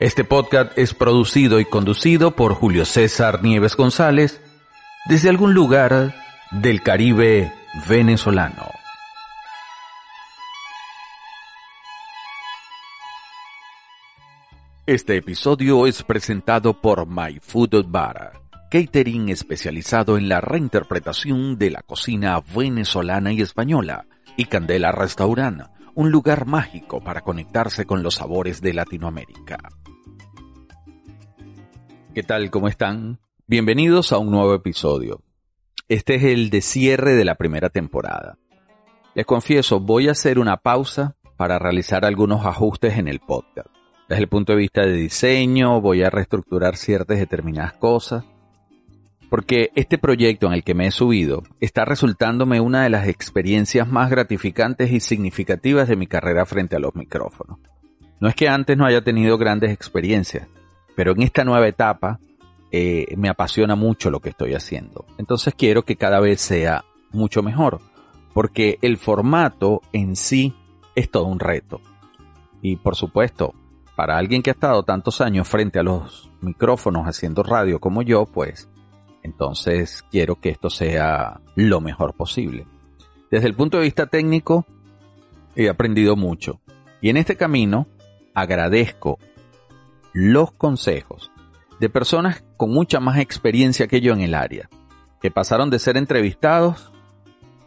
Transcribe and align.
Este 0.00 0.24
podcast 0.24 0.76
es 0.76 0.92
producido 0.92 1.60
y 1.60 1.66
conducido 1.66 2.32
por 2.34 2.54
Julio 2.54 2.84
César 2.84 3.44
Nieves 3.44 3.76
González 3.76 4.40
desde 5.08 5.28
algún 5.28 5.54
lugar 5.54 6.12
del 6.50 6.82
Caribe 6.82 7.52
venezolano. 7.88 8.72
Este 14.84 15.16
episodio 15.16 15.86
es 15.86 16.02
presentado 16.02 16.80
por 16.80 17.06
My 17.06 17.38
Food 17.40 17.84
Bar, 17.86 18.32
catering 18.72 19.28
especializado 19.28 20.18
en 20.18 20.28
la 20.28 20.40
reinterpretación 20.40 21.56
de 21.56 21.70
la 21.70 21.82
cocina 21.82 22.40
venezolana 22.40 23.32
y 23.32 23.42
española, 23.42 24.06
y 24.36 24.46
Candela 24.46 24.90
Restaurant, 24.90 25.62
un 25.94 26.10
lugar 26.10 26.46
mágico 26.46 27.00
para 27.00 27.20
conectarse 27.20 27.86
con 27.86 28.02
los 28.02 28.16
sabores 28.16 28.60
de 28.60 28.74
Latinoamérica. 28.74 29.58
¿Qué 32.14 32.22
tal? 32.22 32.52
¿Cómo 32.52 32.68
están? 32.68 33.18
Bienvenidos 33.48 34.12
a 34.12 34.18
un 34.18 34.30
nuevo 34.30 34.54
episodio. 34.54 35.20
Este 35.88 36.14
es 36.14 36.22
el 36.22 36.48
de 36.48 36.60
cierre 36.60 37.14
de 37.14 37.24
la 37.24 37.34
primera 37.34 37.70
temporada. 37.70 38.38
Les 39.16 39.26
confieso, 39.26 39.80
voy 39.80 40.06
a 40.06 40.12
hacer 40.12 40.38
una 40.38 40.58
pausa 40.58 41.16
para 41.36 41.58
realizar 41.58 42.04
algunos 42.04 42.46
ajustes 42.46 42.98
en 42.98 43.08
el 43.08 43.18
podcast. 43.18 43.66
Desde 44.08 44.22
el 44.22 44.28
punto 44.28 44.52
de 44.52 44.58
vista 44.58 44.82
de 44.82 44.92
diseño, 44.92 45.80
voy 45.80 46.04
a 46.04 46.10
reestructurar 46.10 46.76
ciertas 46.76 47.18
determinadas 47.18 47.72
cosas 47.72 48.24
porque 49.28 49.70
este 49.74 49.98
proyecto 49.98 50.46
en 50.46 50.52
el 50.52 50.62
que 50.62 50.74
me 50.74 50.86
he 50.86 50.92
subido 50.92 51.42
está 51.58 51.84
resultándome 51.84 52.60
una 52.60 52.84
de 52.84 52.90
las 52.90 53.08
experiencias 53.08 53.88
más 53.88 54.08
gratificantes 54.08 54.92
y 54.92 55.00
significativas 55.00 55.88
de 55.88 55.96
mi 55.96 56.06
carrera 56.06 56.46
frente 56.46 56.76
a 56.76 56.78
los 56.78 56.94
micrófonos. 56.94 57.58
No 58.20 58.28
es 58.28 58.36
que 58.36 58.48
antes 58.48 58.76
no 58.76 58.86
haya 58.86 59.02
tenido 59.02 59.36
grandes 59.36 59.72
experiencias, 59.72 60.46
pero 60.94 61.12
en 61.12 61.22
esta 61.22 61.44
nueva 61.44 61.66
etapa 61.66 62.20
eh, 62.70 63.14
me 63.16 63.28
apasiona 63.28 63.76
mucho 63.76 64.10
lo 64.10 64.20
que 64.20 64.30
estoy 64.30 64.54
haciendo. 64.54 65.04
Entonces 65.18 65.54
quiero 65.56 65.84
que 65.84 65.96
cada 65.96 66.20
vez 66.20 66.40
sea 66.40 66.84
mucho 67.12 67.42
mejor, 67.42 67.80
porque 68.32 68.78
el 68.82 68.96
formato 68.96 69.80
en 69.92 70.16
sí 70.16 70.54
es 70.94 71.10
todo 71.10 71.26
un 71.26 71.38
reto. 71.38 71.80
Y 72.62 72.76
por 72.76 72.96
supuesto, 72.96 73.54
para 73.96 74.18
alguien 74.18 74.42
que 74.42 74.50
ha 74.50 74.54
estado 74.54 74.82
tantos 74.82 75.20
años 75.20 75.46
frente 75.46 75.78
a 75.78 75.84
los 75.84 76.30
micrófonos 76.40 77.06
haciendo 77.06 77.42
radio 77.42 77.78
como 77.78 78.02
yo, 78.02 78.26
pues 78.26 78.68
entonces 79.22 80.04
quiero 80.10 80.36
que 80.36 80.50
esto 80.50 80.68
sea 80.68 81.40
lo 81.54 81.80
mejor 81.80 82.14
posible. 82.14 82.66
Desde 83.30 83.46
el 83.46 83.54
punto 83.54 83.78
de 83.78 83.84
vista 83.84 84.06
técnico, 84.06 84.66
he 85.56 85.68
aprendido 85.68 86.16
mucho. 86.16 86.60
Y 87.00 87.08
en 87.08 87.16
este 87.16 87.36
camino 87.36 87.86
agradezco 88.34 89.18
los 90.14 90.52
consejos 90.52 91.32
de 91.80 91.90
personas 91.90 92.44
con 92.56 92.70
mucha 92.70 93.00
más 93.00 93.18
experiencia 93.18 93.88
que 93.88 94.00
yo 94.00 94.12
en 94.12 94.20
el 94.20 94.34
área, 94.34 94.70
que 95.20 95.32
pasaron 95.32 95.70
de 95.70 95.80
ser 95.80 95.96
entrevistados 95.96 96.92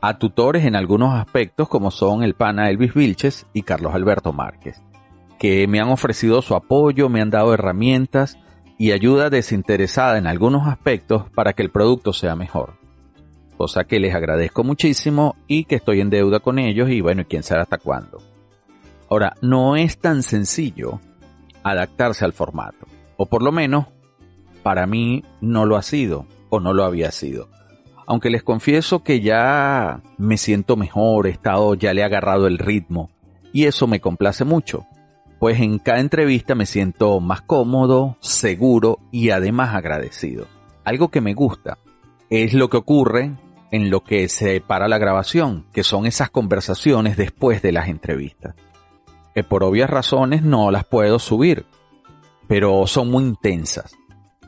a 0.02 0.18
tutores 0.18 0.64
en 0.64 0.78
algunos 0.78 1.14
aspectos 1.14 1.68
como 1.68 1.92
son 1.92 2.24
el 2.24 2.36
pana 2.36 2.70
Elvis 2.70 2.94
Vilches 2.94 3.48
y 3.52 3.64
Carlos 3.64 3.94
Alberto 3.94 4.32
Márquez, 4.32 4.82
que 5.38 5.68
me 5.68 5.82
han 5.82 5.90
ofrecido 5.90 6.42
su 6.42 6.56
apoyo, 6.56 7.10
me 7.10 7.20
han 7.20 7.32
dado 7.32 7.54
herramientas 7.54 8.38
y 8.78 8.94
ayuda 8.94 9.30
desinteresada 9.30 10.18
en 10.18 10.26
algunos 10.26 10.68
aspectos 10.68 11.30
para 11.32 11.52
que 11.52 11.64
el 11.64 11.70
producto 11.70 12.14
sea 12.14 12.38
mejor. 12.38 12.76
Cosa 13.58 13.84
que 13.84 14.00
les 14.00 14.16
agradezco 14.16 14.64
muchísimo 14.64 15.36
y 15.48 15.66
que 15.66 15.76
estoy 15.76 16.00
en 16.00 16.10
deuda 16.10 16.40
con 16.40 16.60
ellos 16.60 16.90
y 16.92 17.02
bueno, 17.02 17.26
quién 17.28 17.44
sabe 17.44 17.64
hasta 17.64 17.78
cuándo. 17.78 18.20
Ahora, 19.10 19.34
no 19.42 19.76
es 19.76 19.98
tan 19.98 20.24
sencillo 20.24 21.02
adaptarse 21.72 22.26
al 22.26 22.34
formato, 22.34 22.86
o 23.18 23.26
por 23.26 23.44
lo 23.44 23.52
menos 23.52 23.88
para 24.64 24.88
mí 24.88 25.24
no 25.42 25.66
lo 25.66 25.78
ha 25.78 25.82
sido 25.82 26.26
o 26.50 26.60
no 26.60 26.74
lo 26.74 26.84
había 26.84 27.12
sido. 27.12 27.50
Aunque 28.06 28.30
les 28.30 28.44
confieso 28.44 29.04
que 29.04 29.20
ya 29.20 30.02
me 30.18 30.38
siento 30.38 30.78
mejor, 30.78 31.28
he 31.28 31.32
estado, 31.32 31.76
ya 31.76 31.94
le 31.94 32.02
he 32.02 32.04
agarrado 32.06 32.48
el 32.48 32.58
ritmo 32.58 33.10
y 33.52 33.66
eso 33.66 33.88
me 33.88 34.00
complace 34.00 34.46
mucho 34.46 34.86
pues 35.40 35.60
en 35.60 35.80
cada 35.80 36.00
entrevista 36.00 36.56
me 36.56 36.66
siento 36.66 37.20
más 37.20 37.42
cómodo, 37.42 38.18
seguro 38.22 39.00
y 39.12 39.30
además 39.30 39.76
agradecido. 39.76 40.48
Algo 40.84 41.10
que 41.10 41.22
me 41.22 41.34
gusta 41.34 41.78
es 42.30 42.54
lo 42.54 42.70
que 42.70 42.78
ocurre 42.78 43.32
en 43.72 43.90
lo 43.90 44.04
que 44.04 44.30
se 44.30 44.62
para 44.62 44.88
la 44.88 44.98
grabación, 44.98 45.66
que 45.74 45.84
son 45.84 46.06
esas 46.06 46.30
conversaciones 46.30 47.18
después 47.18 47.62
de 47.62 47.72
las 47.72 47.88
entrevistas. 47.88 48.56
Que 49.38 49.44
por 49.44 49.64
obvias 49.64 49.88
razones 49.88 50.42
no 50.42 50.72
las 50.72 50.84
puedo 50.84 51.20
subir, 51.20 51.68
pero 52.48 52.88
son 52.88 53.12
muy 53.12 53.24
intensas. 53.24 53.96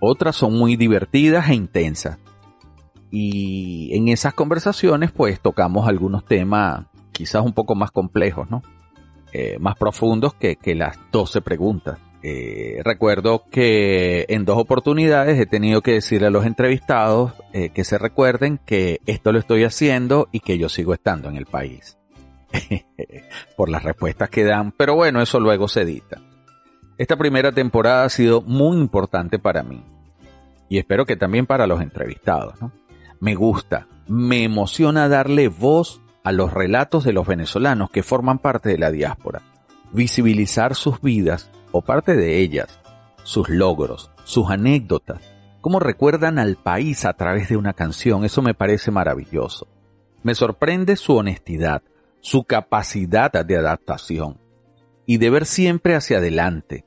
Otras 0.01 0.35
son 0.35 0.57
muy 0.57 0.77
divertidas 0.77 1.47
e 1.47 1.53
intensas. 1.53 2.17
Y 3.11 3.95
en 3.95 4.07
esas 4.07 4.33
conversaciones 4.33 5.11
pues 5.11 5.41
tocamos 5.41 5.87
algunos 5.87 6.25
temas 6.25 6.87
quizás 7.11 7.45
un 7.45 7.53
poco 7.53 7.75
más 7.75 7.91
complejos, 7.91 8.49
¿no? 8.49 8.63
Eh, 9.31 9.57
más 9.59 9.75
profundos 9.75 10.33
que, 10.33 10.55
que 10.55 10.73
las 10.73 10.97
12 11.11 11.41
preguntas. 11.41 11.99
Eh, 12.23 12.81
recuerdo 12.83 13.43
que 13.51 14.25
en 14.27 14.43
dos 14.43 14.57
oportunidades 14.57 15.39
he 15.39 15.45
tenido 15.45 15.83
que 15.83 15.91
decirle 15.91 16.25
a 16.25 16.31
los 16.31 16.47
entrevistados 16.47 17.33
eh, 17.53 17.69
que 17.69 17.83
se 17.83 17.99
recuerden 17.99 18.59
que 18.65 19.01
esto 19.05 19.31
lo 19.33 19.37
estoy 19.37 19.65
haciendo 19.65 20.29
y 20.31 20.39
que 20.39 20.57
yo 20.57 20.67
sigo 20.67 20.95
estando 20.95 21.29
en 21.29 21.35
el 21.35 21.45
país. 21.45 21.98
Por 23.57 23.69
las 23.69 23.83
respuestas 23.83 24.29
que 24.29 24.43
dan, 24.43 24.71
pero 24.71 24.95
bueno, 24.95 25.21
eso 25.21 25.39
luego 25.39 25.67
se 25.67 25.81
edita. 25.81 26.21
Esta 26.97 27.17
primera 27.17 27.51
temporada 27.51 28.03
ha 28.03 28.09
sido 28.09 28.41
muy 28.41 28.77
importante 28.77 29.39
para 29.39 29.63
mí 29.63 29.83
y 30.69 30.77
espero 30.77 31.05
que 31.05 31.17
también 31.17 31.45
para 31.45 31.67
los 31.67 31.81
entrevistados. 31.81 32.53
Me 33.19 33.35
gusta, 33.35 33.87
me 34.07 34.43
emociona 34.43 35.09
darle 35.09 35.49
voz 35.49 36.01
a 36.23 36.31
los 36.31 36.53
relatos 36.53 37.03
de 37.03 37.11
los 37.11 37.27
venezolanos 37.27 37.89
que 37.89 38.03
forman 38.03 38.39
parte 38.39 38.69
de 38.69 38.77
la 38.77 38.91
diáspora, 38.91 39.41
visibilizar 39.91 40.75
sus 40.75 41.01
vidas 41.01 41.49
o 41.71 41.81
parte 41.81 42.15
de 42.15 42.37
ellas, 42.37 42.79
sus 43.23 43.49
logros, 43.49 44.11
sus 44.23 44.49
anécdotas, 44.49 45.21
cómo 45.59 45.79
recuerdan 45.79 46.37
al 46.37 46.55
país 46.55 47.03
a 47.05 47.13
través 47.13 47.49
de 47.49 47.57
una 47.57 47.73
canción, 47.73 48.23
eso 48.23 48.41
me 48.41 48.53
parece 48.53 48.91
maravilloso. 48.91 49.67
Me 50.21 50.35
sorprende 50.35 50.95
su 50.95 51.15
honestidad, 51.15 51.81
su 52.21 52.43
capacidad 52.43 53.31
de 53.31 53.57
adaptación 53.57 54.39
y 55.05 55.17
de 55.17 55.29
ver 55.29 55.45
siempre 55.45 55.95
hacia 55.95 56.17
adelante, 56.17 56.85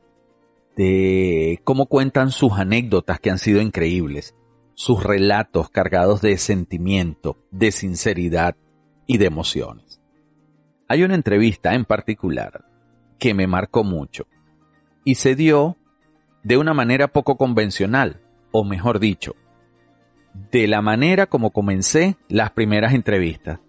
de 0.77 1.61
cómo 1.65 1.87
cuentan 1.87 2.31
sus 2.31 2.53
anécdotas 2.53 3.21
que 3.21 3.31
han 3.31 3.39
sido 3.39 3.61
increíbles, 3.61 4.35
sus 4.75 5.03
relatos 5.03 5.71
cargados 5.71 6.23
de 6.23 6.37
sentimiento, 6.39 7.37
de 7.51 7.73
sinceridad, 7.73 8.57
y 9.07 9.19
de 9.19 9.27
emociones. 9.27 10.01
Hay 10.89 11.03
una 11.03 11.15
entrevista 11.15 11.75
en 11.75 11.85
particular 11.85 12.65
que 13.19 13.35
me 13.35 13.47
marcó 13.47 13.85
mucho 13.85 14.27
y 15.05 15.17
se 15.17 15.35
dio 15.35 15.77
de 16.43 16.57
una 16.57 16.75
manera 16.75 17.09
poco 17.09 17.37
convencional, 17.37 18.21
o 18.53 18.65
mejor 18.65 18.99
dicho, 18.99 19.35
de 20.51 20.67
la 20.67 20.83
manera 20.83 21.27
como 21.27 21.51
comencé 21.51 22.17
las 22.29 22.51
primeras 22.51 22.95
entrevistas, 22.95 23.61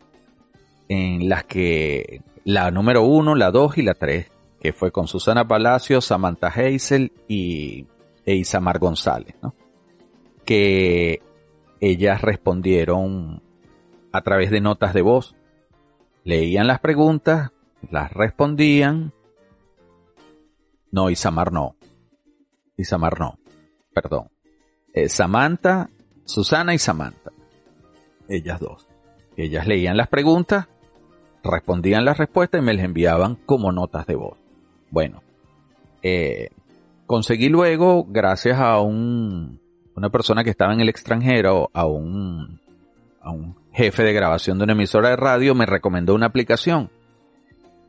en 0.90 1.30
las 1.30 1.44
que 1.46 2.22
la 2.44 2.72
número 2.72 3.04
uno, 3.04 3.36
la 3.36 3.52
dos 3.52 3.78
y 3.78 3.82
la 3.82 3.94
tres, 3.94 4.32
que 4.60 4.74
fue 4.74 4.92
con 4.92 5.08
Susana 5.08 5.48
Palacios, 5.48 6.06
Samantha 6.06 6.50
Heisel 6.50 7.12
y 7.28 7.86
e 8.26 8.36
Isamar 8.36 8.80
González, 8.80 9.36
¿no? 9.42 9.54
que 10.46 11.22
ellas 11.82 12.22
respondieron 12.22 13.42
a 14.12 14.22
través 14.22 14.52
de 14.52 14.62
notas 14.62 14.94
de 14.94 15.02
voz. 15.02 15.36
Leían 16.24 16.68
las 16.68 16.80
preguntas, 16.80 17.52
las 17.90 18.12
respondían. 18.14 19.14
No, 20.92 21.10
Isamar 21.10 21.52
no. 21.52 21.76
Isamar 22.78 23.20
no. 23.20 23.38
Perdón. 23.94 24.30
Eh, 24.94 25.10
Samantha, 25.10 25.90
Susana 26.24 26.74
y 26.74 26.78
Samantha. 26.78 27.32
Ellas 28.30 28.60
dos. 28.60 28.88
Ellas 29.36 29.68
leían 29.68 29.98
las 29.98 30.08
preguntas, 30.08 30.68
respondían 31.44 32.06
las 32.06 32.18
respuestas 32.18 32.62
y 32.62 32.64
me 32.64 32.74
las 32.74 32.86
enviaban 32.86 33.36
como 33.46 33.72
notas 33.72 34.06
de 34.08 34.16
voz. 34.16 34.40
Bueno, 34.90 35.22
eh, 36.02 36.50
conseguí 37.06 37.50
luego, 37.50 38.06
gracias 38.08 38.60
a 38.60 38.80
un 38.80 39.60
una 39.96 40.10
persona 40.10 40.44
que 40.44 40.50
estaba 40.50 40.74
en 40.74 40.82
el 40.82 40.90
extranjero, 40.90 41.70
a 41.74 41.86
un, 41.86 42.60
a 43.22 43.32
un 43.32 43.56
jefe 43.72 44.04
de 44.04 44.14
grabación 44.14 44.58
de 44.58 44.64
una 44.64 44.74
emisora 44.74 45.10
de 45.10 45.16
radio, 45.16 45.56
me 45.56 45.66
recomendó 45.66 46.16
una 46.16 46.28
aplicación. 46.28 46.90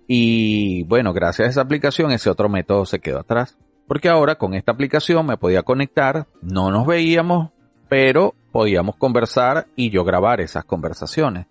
Y 0.06 0.84
bueno, 0.84 1.12
gracias 1.12 1.46
a 1.46 1.50
esa 1.50 1.60
aplicación 1.62 2.10
ese 2.12 2.28
otro 2.28 2.48
método 2.48 2.84
se 2.84 3.00
quedó 3.00 3.20
atrás. 3.20 3.56
Porque 3.86 4.08
ahora 4.08 4.36
con 4.36 4.54
esta 4.54 4.72
aplicación 4.72 5.26
me 5.26 5.36
podía 5.36 5.62
conectar, 5.62 6.26
no 6.40 6.70
nos 6.70 6.86
veíamos, 6.86 7.50
pero 7.88 8.34
podíamos 8.50 8.96
conversar 8.96 9.66
y 9.76 9.90
yo 9.90 10.04
grabar 10.04 10.40
esas 10.40 10.64
conversaciones. 10.64 11.46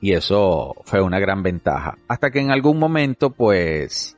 Y 0.00 0.12
eso 0.12 0.74
fue 0.84 1.00
una 1.00 1.18
gran 1.18 1.42
ventaja. 1.42 1.96
Hasta 2.08 2.30
que 2.30 2.40
en 2.40 2.50
algún 2.50 2.78
momento, 2.78 3.30
pues, 3.30 4.16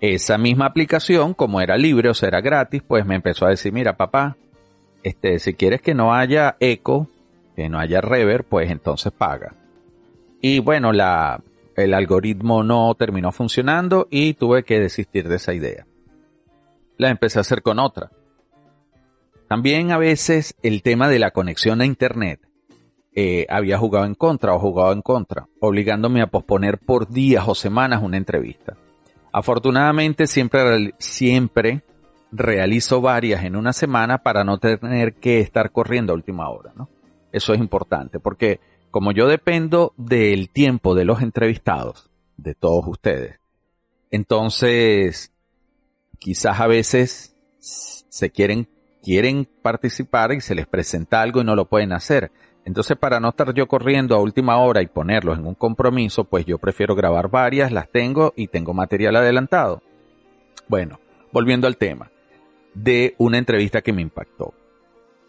esa 0.00 0.38
misma 0.38 0.66
aplicación, 0.66 1.34
como 1.34 1.60
era 1.60 1.76
libre 1.76 2.08
o 2.08 2.14
sea, 2.14 2.28
era 2.28 2.40
gratis, 2.40 2.82
pues 2.86 3.04
me 3.04 3.16
empezó 3.16 3.46
a 3.46 3.50
decir, 3.50 3.72
mira 3.72 3.96
papá, 3.96 4.36
este, 5.02 5.38
si 5.38 5.54
quieres 5.54 5.82
que 5.82 5.94
no 5.94 6.14
haya 6.14 6.56
eco, 6.60 7.08
que 7.54 7.68
no 7.68 7.78
haya 7.78 8.00
reverb, 8.00 8.44
pues 8.44 8.70
entonces 8.70 9.12
paga. 9.12 9.54
Y 10.40 10.60
bueno, 10.60 10.92
la, 10.92 11.42
el 11.76 11.92
algoritmo 11.92 12.62
no 12.62 12.94
terminó 12.94 13.32
funcionando 13.32 14.08
y 14.10 14.34
tuve 14.34 14.62
que 14.64 14.80
desistir 14.80 15.28
de 15.28 15.36
esa 15.36 15.52
idea. 15.52 15.86
La 16.96 17.10
empecé 17.10 17.38
a 17.38 17.42
hacer 17.42 17.62
con 17.62 17.78
otra. 17.78 18.10
También 19.48 19.90
a 19.90 19.98
veces 19.98 20.54
el 20.62 20.82
tema 20.82 21.08
de 21.08 21.18
la 21.18 21.32
conexión 21.32 21.80
a 21.80 21.86
internet 21.86 22.40
eh, 23.14 23.46
había 23.48 23.78
jugado 23.78 24.06
en 24.06 24.14
contra 24.14 24.54
o 24.54 24.58
jugado 24.58 24.92
en 24.92 25.02
contra, 25.02 25.48
obligándome 25.60 26.22
a 26.22 26.28
posponer 26.28 26.78
por 26.78 27.08
días 27.08 27.44
o 27.46 27.54
semanas 27.54 28.02
una 28.02 28.16
entrevista. 28.16 28.76
Afortunadamente 29.32 30.26
siempre, 30.26 30.94
siempre 30.98 31.82
realizo 32.32 33.00
varias 33.00 33.44
en 33.44 33.56
una 33.56 33.72
semana 33.72 34.18
para 34.18 34.44
no 34.44 34.58
tener 34.58 35.14
que 35.14 35.40
estar 35.40 35.72
corriendo 35.72 36.12
a 36.12 36.16
última 36.16 36.48
hora, 36.50 36.72
¿no? 36.76 36.88
Eso 37.32 37.52
es 37.52 37.60
importante 37.60 38.18
porque 38.18 38.60
como 38.90 39.12
yo 39.12 39.28
dependo 39.28 39.92
del 39.96 40.50
tiempo 40.50 40.94
de 40.94 41.04
los 41.04 41.22
entrevistados, 41.22 42.10
de 42.36 42.54
todos 42.54 42.84
ustedes, 42.86 43.38
entonces 44.10 45.32
quizás 46.18 46.60
a 46.60 46.66
veces 46.66 47.36
se 47.58 48.30
quieren, 48.30 48.68
quieren 49.02 49.48
participar 49.62 50.32
y 50.32 50.40
se 50.40 50.54
les 50.54 50.66
presenta 50.66 51.22
algo 51.22 51.40
y 51.40 51.44
no 51.44 51.54
lo 51.54 51.68
pueden 51.68 51.92
hacer. 51.92 52.32
Entonces, 52.64 52.96
para 52.96 53.20
no 53.20 53.30
estar 53.30 53.54
yo 53.54 53.66
corriendo 53.66 54.14
a 54.14 54.20
última 54.20 54.58
hora 54.58 54.82
y 54.82 54.86
ponerlos 54.86 55.38
en 55.38 55.46
un 55.46 55.54
compromiso, 55.54 56.24
pues 56.24 56.44
yo 56.44 56.58
prefiero 56.58 56.94
grabar 56.94 57.30
varias, 57.30 57.72
las 57.72 57.88
tengo 57.90 58.32
y 58.36 58.48
tengo 58.48 58.74
material 58.74 59.16
adelantado. 59.16 59.82
Bueno, 60.68 61.00
volviendo 61.32 61.66
al 61.66 61.76
tema 61.76 62.10
de 62.74 63.14
una 63.18 63.38
entrevista 63.38 63.82
que 63.82 63.92
me 63.92 64.02
impactó. 64.02 64.54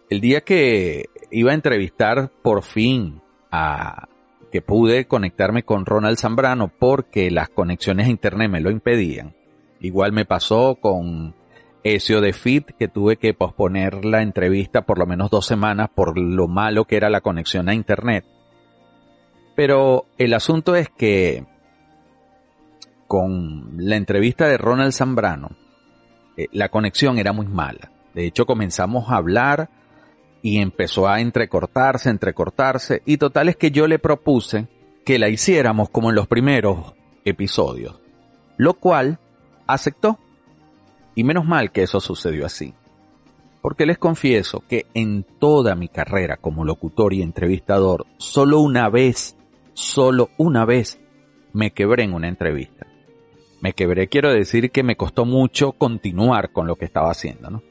El 0.09 0.19
día 0.19 0.41
que 0.41 1.05
iba 1.31 1.51
a 1.51 1.55
entrevistar 1.55 2.29
por 2.41 2.63
fin 2.63 3.21
a 3.49 4.07
que 4.51 4.61
pude 4.61 5.05
conectarme 5.05 5.63
con 5.63 5.85
Ronald 5.85 6.17
Zambrano 6.17 6.67
porque 6.67 7.31
las 7.31 7.49
conexiones 7.49 8.07
a 8.07 8.11
internet 8.11 8.51
me 8.51 8.59
lo 8.59 8.69
impedían. 8.69 9.33
Igual 9.79 10.11
me 10.11 10.25
pasó 10.25 10.75
con 10.75 11.33
Ezio 11.83 12.21
de 12.21 12.33
Fit, 12.33 12.71
que 12.77 12.87
tuve 12.87 13.17
que 13.17 13.33
posponer 13.33 14.05
la 14.05 14.21
entrevista 14.21 14.83
por 14.83 14.99
lo 14.99 15.05
menos 15.05 15.29
dos 15.29 15.45
semanas 15.45 15.89
por 15.93 16.17
lo 16.17 16.47
malo 16.47 16.85
que 16.85 16.97
era 16.97 17.09
la 17.09 17.21
conexión 17.21 17.69
a 17.69 17.73
internet. 17.73 18.25
Pero 19.55 20.05
el 20.17 20.33
asunto 20.33 20.75
es 20.75 20.89
que 20.89 21.45
con 23.07 23.71
la 23.75 23.97
entrevista 23.97 24.47
de 24.47 24.57
Ronald 24.57 24.93
Zambrano, 24.93 25.49
eh, 26.37 26.47
la 26.53 26.69
conexión 26.69 27.17
era 27.17 27.33
muy 27.33 27.47
mala. 27.47 27.91
De 28.13 28.25
hecho, 28.25 28.45
comenzamos 28.45 29.09
a 29.09 29.17
hablar 29.17 29.69
y 30.41 30.59
empezó 30.59 31.07
a 31.07 31.19
entrecortarse, 31.19 32.09
entrecortarse, 32.09 33.01
y 33.05 33.17
total 33.17 33.49
es 33.49 33.57
que 33.57 33.71
yo 33.71 33.87
le 33.87 33.99
propuse 33.99 34.67
que 35.05 35.19
la 35.19 35.29
hiciéramos 35.29 35.89
como 35.89 36.09
en 36.09 36.15
los 36.15 36.27
primeros 36.27 36.93
episodios, 37.25 37.99
lo 38.57 38.75
cual 38.75 39.19
aceptó. 39.67 40.19
Y 41.15 41.23
menos 41.23 41.45
mal 41.45 41.71
que 41.71 41.83
eso 41.83 41.99
sucedió 41.99 42.45
así. 42.45 42.73
Porque 43.61 43.85
les 43.85 43.97
confieso 43.97 44.63
que 44.67 44.85
en 44.93 45.23
toda 45.23 45.75
mi 45.75 45.87
carrera 45.87 46.37
como 46.37 46.65
locutor 46.65 47.13
y 47.13 47.21
entrevistador, 47.21 48.07
solo 48.17 48.59
una 48.59 48.89
vez, 48.89 49.35
solo 49.73 50.29
una 50.37 50.65
vez, 50.65 50.99
me 51.53 51.71
quebré 51.71 52.03
en 52.03 52.13
una 52.13 52.27
entrevista. 52.27 52.87
Me 53.61 53.73
quebré, 53.73 54.07
quiero 54.07 54.33
decir 54.33 54.71
que 54.71 54.81
me 54.81 54.95
costó 54.95 55.25
mucho 55.25 55.73
continuar 55.73 56.51
con 56.51 56.65
lo 56.65 56.77
que 56.77 56.85
estaba 56.85 57.11
haciendo, 57.11 57.51
¿no? 57.51 57.61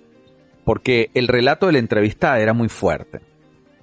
Porque 0.65 1.11
el 1.15 1.27
relato 1.27 1.67
de 1.67 1.73
la 1.73 1.79
entrevista 1.81 2.39
era 2.39 2.53
muy 2.53 2.69
fuerte. 2.69 3.21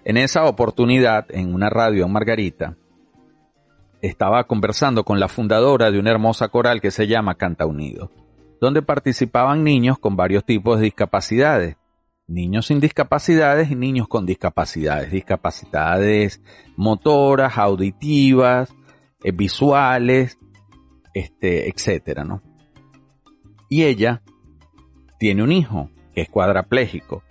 En 0.05 0.15
esa 0.15 0.45
oportunidad, 0.45 1.25
en 1.29 1.53
una 1.53 1.69
radio 1.69 2.05
en 2.05 2.11
Margarita, 2.13 2.77
estaba 4.01 4.45
conversando 4.45 5.03
con 5.03 5.19
la 5.19 5.27
fundadora 5.27 5.91
de 5.91 5.99
una 5.99 6.11
hermosa 6.11 6.47
coral 6.47 6.79
que 6.79 6.91
se 6.91 7.07
llama 7.07 7.35
Canta 7.35 7.65
Unido 7.65 8.09
donde 8.59 8.81
participaban 8.81 9.63
niños 9.63 9.99
con 9.99 10.15
varios 10.15 10.45
tipos 10.45 10.79
de 10.79 10.85
discapacidades. 10.85 11.77
Niños 12.27 12.67
sin 12.67 12.79
discapacidades 12.79 13.71
y 13.71 13.75
niños 13.75 14.07
con 14.07 14.25
discapacidades. 14.25 15.11
Discapacidades 15.11 16.41
motoras, 16.75 17.57
auditivas, 17.57 18.75
eh, 19.23 19.31
visuales, 19.31 20.37
este, 21.13 21.69
etcétera, 21.69 22.23
¿no? 22.23 22.41
Y 23.69 23.83
ella 23.83 24.21
tiene 25.19 25.43
un 25.43 25.51
hijo 25.51 25.89
que 26.13 26.21
es 26.21 26.29
cuadraplégico. 26.29 27.23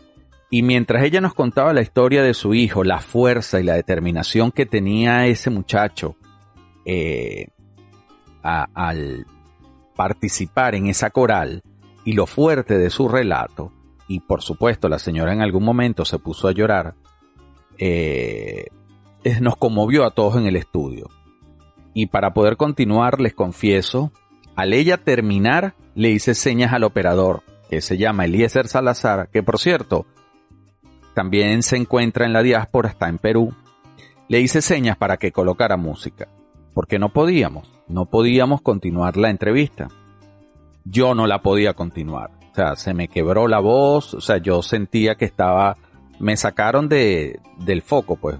Y 0.50 0.62
mientras 0.62 1.04
ella 1.04 1.20
nos 1.20 1.34
contaba 1.34 1.72
la 1.72 1.82
historia 1.82 2.22
de 2.22 2.34
su 2.34 2.54
hijo, 2.54 2.84
la 2.84 3.00
fuerza 3.00 3.60
y 3.60 3.64
la 3.64 3.74
determinación 3.74 4.52
que 4.52 4.64
tenía 4.64 5.26
ese 5.26 5.50
muchacho 5.50 6.16
eh, 6.84 7.48
al 8.42 9.26
participar 9.96 10.74
en 10.74 10.86
esa 10.86 11.10
coral 11.10 11.62
y 12.04 12.12
lo 12.12 12.26
fuerte 12.26 12.78
de 12.78 12.90
su 12.90 13.08
relato, 13.08 13.72
y 14.08 14.20
por 14.20 14.42
supuesto 14.42 14.88
la 14.88 14.98
señora 14.98 15.32
en 15.32 15.42
algún 15.42 15.64
momento 15.64 16.04
se 16.04 16.18
puso 16.18 16.46
a 16.46 16.52
llorar, 16.52 16.94
eh, 17.78 18.66
nos 19.40 19.56
conmovió 19.56 20.04
a 20.04 20.12
todos 20.12 20.36
en 20.36 20.46
el 20.46 20.56
estudio. 20.56 21.08
Y 21.94 22.06
para 22.06 22.32
poder 22.32 22.56
continuar, 22.56 23.20
les 23.20 23.34
confieso, 23.34 24.12
al 24.54 24.72
ella 24.72 24.98
terminar, 24.98 25.74
le 25.94 26.10
hice 26.10 26.34
señas 26.34 26.72
al 26.72 26.84
operador, 26.84 27.42
que 27.68 27.80
se 27.80 27.96
llama 27.96 28.26
Eliezer 28.26 28.68
Salazar, 28.68 29.28
que 29.30 29.42
por 29.42 29.58
cierto, 29.58 30.06
también 31.14 31.62
se 31.62 31.76
encuentra 31.76 32.26
en 32.26 32.32
la 32.32 32.42
diáspora, 32.42 32.90
está 32.90 33.08
en 33.08 33.18
Perú. 33.18 33.54
Le 34.28 34.40
hice 34.40 34.60
señas 34.60 34.96
para 34.96 35.16
que 35.16 35.32
colocara 35.32 35.76
música, 35.76 36.28
porque 36.76 36.98
no 36.98 37.08
podíamos 37.08 37.76
no 37.88 38.06
podíamos 38.06 38.62
continuar 38.62 39.16
la 39.16 39.30
entrevista. 39.30 39.88
Yo 40.84 41.14
no 41.14 41.26
la 41.26 41.42
podía 41.42 41.74
continuar. 41.74 42.30
O 42.52 42.54
sea, 42.54 42.76
se 42.76 42.94
me 42.94 43.08
quebró 43.08 43.48
la 43.48 43.60
voz, 43.60 44.14
o 44.14 44.20
sea, 44.20 44.38
yo 44.38 44.62
sentía 44.62 45.16
que 45.16 45.24
estaba, 45.24 45.76
me 46.18 46.36
sacaron 46.36 46.88
de, 46.88 47.40
del 47.58 47.82
foco, 47.82 48.16
pues. 48.16 48.38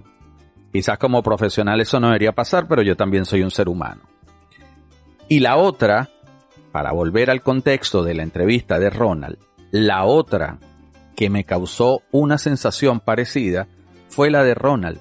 Quizás 0.73 0.99
como 0.99 1.23
profesional 1.23 1.81
eso 1.81 2.01
no 2.01 2.09
debería 2.09 2.33
pasar, 2.33 2.67
pero 2.69 2.83
yo 2.83 2.97
también 2.97 3.25
soy 3.25 3.43
un 3.43 3.51
ser 3.51 3.69
humano. 3.69 4.03
Y 5.29 5.41
la 5.41 5.57
otra, 5.57 6.09
para 6.73 6.93
volver 6.93 7.31
al 7.31 7.43
contexto 7.43 8.03
de 8.03 8.15
la 8.15 8.23
entrevista 8.23 8.79
de 8.79 8.91
Ronald, 8.91 9.39
la 9.71 10.05
otra 10.05 10.59
que 11.15 11.31
me 11.31 11.45
causó 11.45 12.03
una 12.11 12.39
sensación 12.39 13.01
parecida 13.01 13.69
fue 14.09 14.31
la 14.31 14.45
de 14.45 14.55
Ronald, 14.55 15.01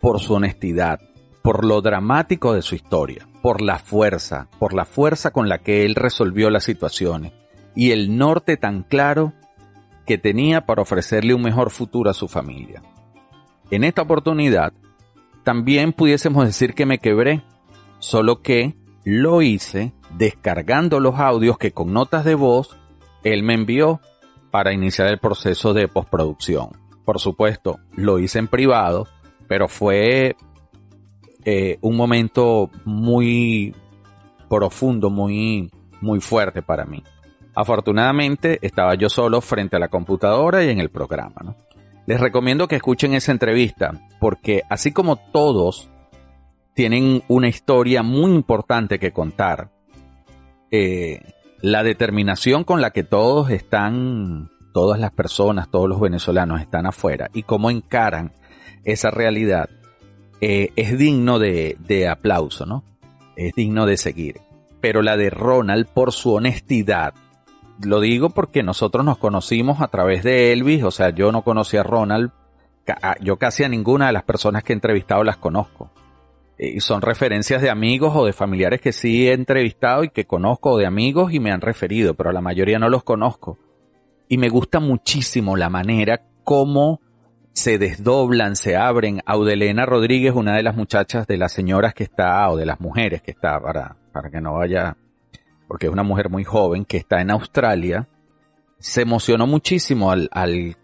por 0.00 0.20
su 0.20 0.34
honestidad, 0.34 1.00
por 1.46 1.64
lo 1.64 1.80
dramático 1.80 2.54
de 2.54 2.62
su 2.62 2.74
historia, 2.74 3.28
por 3.40 3.62
la 3.62 3.78
fuerza, 3.78 4.48
por 4.58 4.74
la 4.74 4.84
fuerza 4.84 5.30
con 5.30 5.48
la 5.48 5.58
que 5.58 5.86
él 5.86 5.94
resolvió 5.94 6.50
las 6.50 6.64
situaciones 6.64 7.34
y 7.76 7.92
el 7.92 8.18
norte 8.18 8.56
tan 8.56 8.82
claro 8.82 9.32
que 10.06 10.18
tenía 10.18 10.66
para 10.66 10.82
ofrecerle 10.82 11.34
un 11.34 11.42
mejor 11.42 11.70
futuro 11.70 12.10
a 12.10 12.14
su 12.14 12.26
familia. 12.26 12.82
En 13.70 13.84
esta 13.84 14.02
oportunidad, 14.02 14.72
también 15.44 15.92
pudiésemos 15.92 16.44
decir 16.44 16.74
que 16.74 16.84
me 16.84 16.98
quebré, 16.98 17.44
solo 18.00 18.42
que 18.42 18.74
lo 19.04 19.40
hice 19.40 19.94
descargando 20.18 20.98
los 20.98 21.14
audios 21.14 21.58
que 21.58 21.70
con 21.70 21.92
notas 21.92 22.24
de 22.24 22.34
voz 22.34 22.76
él 23.22 23.44
me 23.44 23.54
envió 23.54 24.00
para 24.50 24.72
iniciar 24.72 25.06
el 25.06 25.20
proceso 25.20 25.74
de 25.74 25.86
postproducción. 25.86 26.70
Por 27.04 27.20
supuesto, 27.20 27.78
lo 27.92 28.18
hice 28.18 28.40
en 28.40 28.48
privado, 28.48 29.06
pero 29.46 29.68
fue 29.68 30.34
eh, 31.48 31.78
un 31.80 31.96
momento 31.96 32.70
muy 32.84 33.72
profundo, 34.50 35.10
muy, 35.10 35.70
muy 36.00 36.20
fuerte 36.20 36.60
para 36.60 36.84
mí. 36.84 37.04
Afortunadamente 37.54 38.58
estaba 38.62 38.96
yo 38.96 39.08
solo 39.08 39.40
frente 39.40 39.76
a 39.76 39.78
la 39.78 39.86
computadora 39.86 40.64
y 40.64 40.70
en 40.70 40.80
el 40.80 40.90
programa. 40.90 41.54
Les 42.04 42.20
recomiendo 42.20 42.66
que 42.66 42.74
escuchen 42.74 43.14
esa 43.14 43.30
entrevista 43.30 43.92
porque 44.20 44.62
así 44.68 44.90
como 44.90 45.16
todos 45.16 45.88
tienen 46.74 47.22
una 47.28 47.48
historia 47.48 48.02
muy 48.02 48.32
importante 48.32 48.98
que 48.98 49.12
contar, 49.12 49.70
eh, 50.72 51.20
la 51.62 51.84
determinación 51.84 52.64
con 52.64 52.80
la 52.80 52.90
que 52.90 53.04
todos 53.04 53.50
están 53.50 54.50
todas 54.74 54.98
las 54.98 55.12
personas, 55.12 55.70
todos 55.70 55.88
los 55.88 56.00
venezolanos 56.00 56.60
están 56.60 56.86
afuera 56.86 57.30
y 57.32 57.44
cómo 57.44 57.70
encaran 57.70 58.32
esa 58.84 59.10
realidad, 59.10 59.70
eh, 60.40 60.70
es 60.76 60.98
digno 60.98 61.38
de, 61.38 61.76
de 61.80 62.08
aplauso, 62.08 62.66
¿no? 62.66 62.84
Es 63.36 63.54
digno 63.54 63.86
de 63.86 63.96
seguir. 63.96 64.40
Pero 64.80 65.02
la 65.02 65.16
de 65.16 65.30
Ronald, 65.30 65.86
por 65.86 66.12
su 66.12 66.34
honestidad, 66.34 67.14
lo 67.82 68.00
digo 68.00 68.30
porque 68.30 68.62
nosotros 68.62 69.04
nos 69.04 69.18
conocimos 69.18 69.80
a 69.80 69.88
través 69.88 70.22
de 70.22 70.52
Elvis, 70.52 70.82
o 70.82 70.90
sea, 70.90 71.10
yo 71.10 71.32
no 71.32 71.42
conocí 71.42 71.76
a 71.76 71.82
Ronald, 71.82 72.30
yo 73.20 73.36
casi 73.36 73.64
a 73.64 73.68
ninguna 73.68 74.06
de 74.06 74.12
las 74.12 74.22
personas 74.22 74.62
que 74.62 74.72
he 74.72 74.74
entrevistado 74.74 75.24
las 75.24 75.36
conozco. 75.36 75.90
Y 76.58 76.80
son 76.80 77.02
referencias 77.02 77.60
de 77.60 77.68
amigos 77.68 78.12
o 78.14 78.24
de 78.24 78.32
familiares 78.32 78.80
que 78.80 78.92
sí 78.92 79.28
he 79.28 79.34
entrevistado 79.34 80.04
y 80.04 80.08
que 80.08 80.24
conozco 80.24 80.78
de 80.78 80.86
amigos 80.86 81.32
y 81.32 81.40
me 81.40 81.50
han 81.50 81.60
referido, 81.60 82.14
pero 82.14 82.30
a 82.30 82.32
la 82.32 82.40
mayoría 82.40 82.78
no 82.78 82.88
los 82.88 83.02
conozco. 83.02 83.58
Y 84.28 84.38
me 84.38 84.48
gusta 84.48 84.80
muchísimo 84.80 85.56
la 85.56 85.68
manera 85.68 86.22
como 86.44 87.00
se 87.56 87.78
desdoblan, 87.78 88.54
se 88.54 88.76
abren. 88.76 89.22
Audelena 89.24 89.86
Rodríguez, 89.86 90.34
una 90.34 90.54
de 90.54 90.62
las 90.62 90.76
muchachas 90.76 91.26
de 91.26 91.38
las 91.38 91.52
señoras 91.52 91.94
que 91.94 92.04
está, 92.04 92.48
o 92.50 92.56
de 92.56 92.66
las 92.66 92.80
mujeres 92.80 93.22
que 93.22 93.30
está, 93.30 93.58
para, 93.58 93.96
para 94.12 94.30
que 94.30 94.42
no 94.42 94.54
vaya 94.54 94.94
porque 95.66 95.86
es 95.86 95.92
una 95.92 96.02
mujer 96.02 96.28
muy 96.28 96.44
joven 96.44 96.84
que 96.84 96.98
está 96.98 97.22
en 97.22 97.30
Australia, 97.30 98.08
se 98.78 99.00
emocionó 99.00 99.46
muchísimo 99.46 100.12
al, 100.12 100.28
al, 100.32 100.76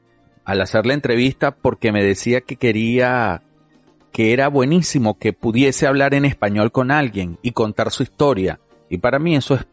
al 0.45 0.61
hacer 0.63 0.87
la 0.87 0.95
entrevista 0.95 1.55
porque 1.55 1.93
me 1.93 2.03
decía 2.03 2.41
que 2.41 2.57
quería, 2.57 3.43
que 4.11 4.33
era 4.33 4.49
buenísimo 4.49 5.19
que 5.19 5.35
pudiese 5.35 5.87
hablar 5.87 6.15
en 6.15 6.25
español 6.25 6.73
con 6.73 6.91
alguien 6.91 7.39
y 7.43 7.53
contar 7.53 7.91
su 7.91 8.03
historia. 8.03 8.61
Y 8.89 8.97
para 8.97 9.19
mí 9.19 9.37
eso 9.37 9.57
es 9.57 9.67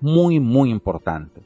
muy, 0.00 0.40
muy 0.40 0.70
importante. 0.70 1.42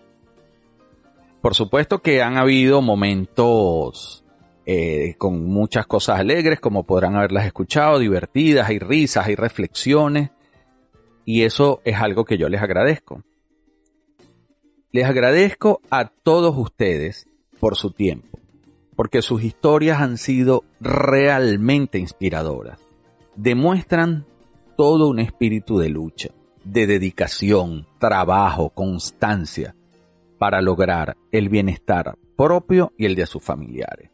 Por 1.42 1.56
supuesto 1.56 2.00
que 2.00 2.22
han 2.22 2.38
habido 2.38 2.80
momentos 2.80 4.24
eh, 4.66 5.14
con 5.18 5.46
muchas 5.46 5.86
cosas 5.86 6.20
alegres, 6.20 6.60
como 6.60 6.84
podrán 6.84 7.16
haberlas 7.16 7.46
escuchado, 7.46 7.98
divertidas, 7.98 8.68
hay 8.68 8.78
risas, 8.78 9.26
hay 9.26 9.34
reflexiones, 9.34 10.30
y 11.24 11.42
eso 11.42 11.80
es 11.84 11.96
algo 11.96 12.24
que 12.24 12.38
yo 12.38 12.48
les 12.48 12.62
agradezco. 12.62 13.22
Les 14.92 15.04
agradezco 15.04 15.80
a 15.90 16.06
todos 16.06 16.56
ustedes 16.56 17.28
por 17.60 17.76
su 17.76 17.92
tiempo, 17.92 18.38
porque 18.96 19.22
sus 19.22 19.42
historias 19.44 20.00
han 20.00 20.18
sido 20.18 20.64
realmente 20.80 21.98
inspiradoras. 21.98 22.80
Demuestran 23.36 24.26
todo 24.76 25.08
un 25.08 25.20
espíritu 25.20 25.78
de 25.78 25.90
lucha, 25.90 26.30
de 26.64 26.86
dedicación, 26.86 27.86
trabajo, 27.98 28.70
constancia, 28.70 29.74
para 30.38 30.62
lograr 30.62 31.16
el 31.30 31.48
bienestar 31.48 32.16
propio 32.36 32.92
y 32.96 33.04
el 33.04 33.14
de 33.14 33.26
sus 33.26 33.42
familiares. 33.42 34.09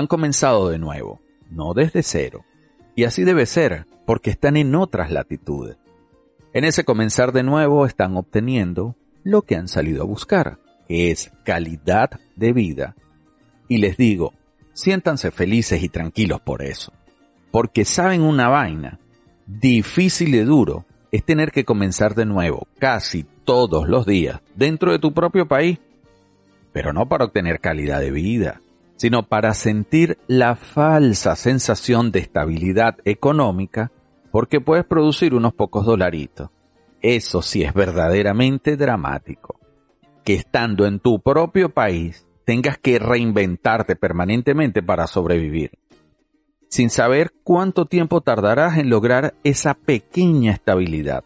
Han 0.00 0.06
comenzado 0.06 0.70
de 0.70 0.78
nuevo, 0.78 1.20
no 1.50 1.74
desde 1.74 2.02
cero, 2.02 2.46
y 2.96 3.04
así 3.04 3.22
debe 3.22 3.44
ser, 3.44 3.84
porque 4.06 4.30
están 4.30 4.56
en 4.56 4.74
otras 4.74 5.10
latitudes. 5.10 5.76
En 6.54 6.64
ese 6.64 6.84
comenzar 6.84 7.32
de 7.32 7.42
nuevo 7.42 7.84
están 7.84 8.16
obteniendo 8.16 8.96
lo 9.24 9.42
que 9.42 9.56
han 9.56 9.68
salido 9.68 10.00
a 10.02 10.06
buscar, 10.06 10.58
que 10.88 11.10
es 11.10 11.30
calidad 11.44 12.18
de 12.34 12.54
vida. 12.54 12.96
Y 13.68 13.76
les 13.76 13.98
digo, 13.98 14.32
siéntanse 14.72 15.30
felices 15.30 15.82
y 15.82 15.90
tranquilos 15.90 16.40
por 16.40 16.62
eso. 16.62 16.94
Porque 17.50 17.84
saben 17.84 18.22
una 18.22 18.48
vaina, 18.48 19.00
difícil 19.46 20.34
y 20.34 20.38
duro, 20.38 20.86
es 21.12 21.26
tener 21.26 21.52
que 21.52 21.66
comenzar 21.66 22.14
de 22.14 22.24
nuevo 22.24 22.66
casi 22.78 23.26
todos 23.44 23.86
los 23.86 24.06
días 24.06 24.40
dentro 24.54 24.92
de 24.92 24.98
tu 24.98 25.12
propio 25.12 25.46
país. 25.46 25.78
Pero 26.72 26.94
no 26.94 27.06
para 27.06 27.26
obtener 27.26 27.60
calidad 27.60 28.00
de 28.00 28.12
vida, 28.12 28.62
sino 29.00 29.22
para 29.22 29.54
sentir 29.54 30.18
la 30.26 30.56
falsa 30.56 31.34
sensación 31.34 32.12
de 32.12 32.18
estabilidad 32.18 32.98
económica 33.06 33.90
porque 34.30 34.60
puedes 34.60 34.84
producir 34.84 35.32
unos 35.32 35.54
pocos 35.54 35.86
dolaritos. 35.86 36.50
Eso 37.00 37.40
sí 37.40 37.62
es 37.62 37.72
verdaderamente 37.72 38.76
dramático. 38.76 39.58
Que 40.22 40.34
estando 40.34 40.84
en 40.84 41.00
tu 41.00 41.18
propio 41.18 41.70
país 41.70 42.26
tengas 42.44 42.76
que 42.76 42.98
reinventarte 42.98 43.96
permanentemente 43.96 44.82
para 44.82 45.06
sobrevivir, 45.06 45.78
sin 46.68 46.90
saber 46.90 47.32
cuánto 47.42 47.86
tiempo 47.86 48.20
tardarás 48.20 48.76
en 48.76 48.90
lograr 48.90 49.32
esa 49.44 49.72
pequeña 49.72 50.52
estabilidad. 50.52 51.24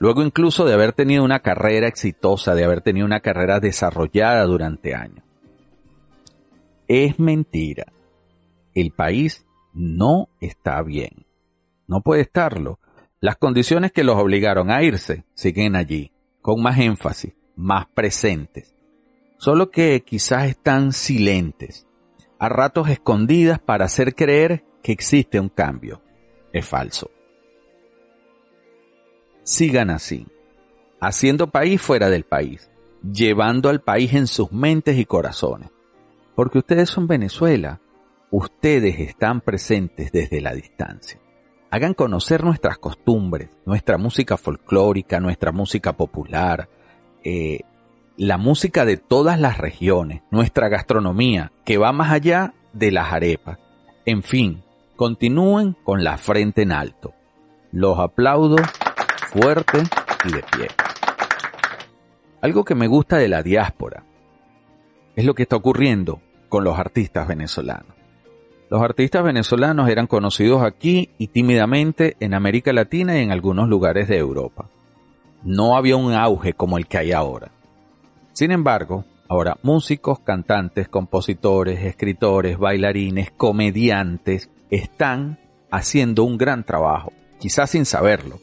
Luego 0.00 0.24
incluso 0.24 0.64
de 0.64 0.74
haber 0.74 0.94
tenido 0.94 1.22
una 1.22 1.38
carrera 1.38 1.86
exitosa, 1.86 2.56
de 2.56 2.64
haber 2.64 2.80
tenido 2.80 3.06
una 3.06 3.20
carrera 3.20 3.60
desarrollada 3.60 4.42
durante 4.46 4.96
años. 4.96 5.27
Es 6.88 7.18
mentira. 7.18 7.92
El 8.74 8.92
país 8.92 9.46
no 9.74 10.30
está 10.40 10.82
bien. 10.82 11.26
No 11.86 12.00
puede 12.00 12.22
estarlo. 12.22 12.80
Las 13.20 13.36
condiciones 13.36 13.92
que 13.92 14.04
los 14.04 14.16
obligaron 14.16 14.70
a 14.70 14.82
irse 14.82 15.26
siguen 15.34 15.76
allí, 15.76 16.12
con 16.40 16.62
más 16.62 16.78
énfasis, 16.78 17.34
más 17.56 17.86
presentes. 17.88 18.74
Solo 19.36 19.70
que 19.70 20.02
quizás 20.02 20.48
están 20.48 20.92
silentes, 20.92 21.86
a 22.38 22.48
ratos 22.48 22.88
escondidas 22.88 23.58
para 23.58 23.84
hacer 23.84 24.14
creer 24.14 24.64
que 24.82 24.92
existe 24.92 25.38
un 25.38 25.50
cambio. 25.50 26.02
Es 26.54 26.66
falso. 26.66 27.10
Sigan 29.42 29.90
así, 29.90 30.26
haciendo 31.00 31.50
país 31.50 31.82
fuera 31.82 32.08
del 32.08 32.24
país, 32.24 32.70
llevando 33.02 33.68
al 33.68 33.82
país 33.82 34.14
en 34.14 34.26
sus 34.26 34.52
mentes 34.52 34.96
y 34.96 35.04
corazones. 35.04 35.70
Porque 36.38 36.58
ustedes 36.58 36.88
son 36.88 37.08
Venezuela, 37.08 37.80
ustedes 38.30 39.00
están 39.00 39.40
presentes 39.40 40.12
desde 40.12 40.40
la 40.40 40.54
distancia 40.54 41.18
hagan 41.70 41.94
conocer 41.94 42.44
nuestras 42.44 42.78
costumbres, 42.78 43.50
nuestra 43.66 43.98
música 43.98 44.36
folclórica, 44.36 45.20
nuestra 45.20 45.52
música 45.52 45.92
popular, 45.94 46.68
eh, 47.24 47.60
la 48.16 48.38
música 48.38 48.84
de 48.84 48.96
todas 48.96 49.38
las 49.38 49.58
regiones, 49.58 50.22
nuestra 50.30 50.68
gastronomía, 50.68 51.52
que 51.64 51.78
va 51.78 51.92
más 51.92 52.10
allá 52.10 52.54
de 52.72 52.90
las 52.90 53.12
arepas. 53.12 53.58
En 54.06 54.22
fin, 54.22 54.62
continúen 54.96 55.76
con 55.84 56.02
la 56.04 56.16
frente 56.16 56.62
en 56.62 56.72
alto. 56.72 57.14
Los 57.70 57.98
aplaudo 57.98 58.56
fuerte 59.30 59.82
y 60.24 60.32
de 60.32 60.42
pie. 60.42 60.68
Algo 62.40 62.64
que 62.64 62.74
me 62.74 62.86
gusta 62.86 63.18
de 63.18 63.28
la 63.28 63.42
diáspora 63.42 64.04
es 65.14 65.24
lo 65.24 65.34
que 65.34 65.42
está 65.42 65.56
ocurriendo 65.56 66.22
con 66.48 66.64
los 66.64 66.78
artistas 66.78 67.26
venezolanos. 67.28 67.98
Los 68.70 68.82
artistas 68.82 69.24
venezolanos 69.24 69.88
eran 69.88 70.06
conocidos 70.06 70.62
aquí 70.62 71.10
y 71.16 71.28
tímidamente 71.28 72.16
en 72.20 72.34
América 72.34 72.72
Latina 72.72 73.18
y 73.18 73.22
en 73.22 73.32
algunos 73.32 73.68
lugares 73.68 74.08
de 74.08 74.18
Europa. 74.18 74.68
No 75.42 75.76
había 75.76 75.96
un 75.96 76.12
auge 76.12 76.52
como 76.52 76.76
el 76.76 76.86
que 76.86 76.98
hay 76.98 77.12
ahora. 77.12 77.50
Sin 78.32 78.50
embargo, 78.50 79.04
ahora 79.26 79.56
músicos, 79.62 80.20
cantantes, 80.20 80.88
compositores, 80.88 81.82
escritores, 81.82 82.58
bailarines, 82.58 83.30
comediantes 83.30 84.50
están 84.70 85.38
haciendo 85.70 86.24
un 86.24 86.36
gran 86.36 86.64
trabajo, 86.64 87.12
quizás 87.38 87.70
sin 87.70 87.86
saberlo. 87.86 88.38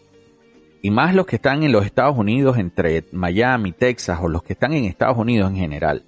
Y 0.82 0.92
más 0.92 1.14
los 1.16 1.26
que 1.26 1.38
están 1.38 1.64
en 1.64 1.72
los 1.72 1.86
Estados 1.86 2.18
Unidos, 2.18 2.58
entre 2.58 3.06
Miami, 3.12 3.72
Texas 3.72 4.20
o 4.22 4.28
los 4.28 4.44
que 4.44 4.54
están 4.54 4.74
en 4.74 4.86
Estados 4.86 5.18
Unidos 5.18 5.52
en 5.52 5.58
general. 5.58 6.04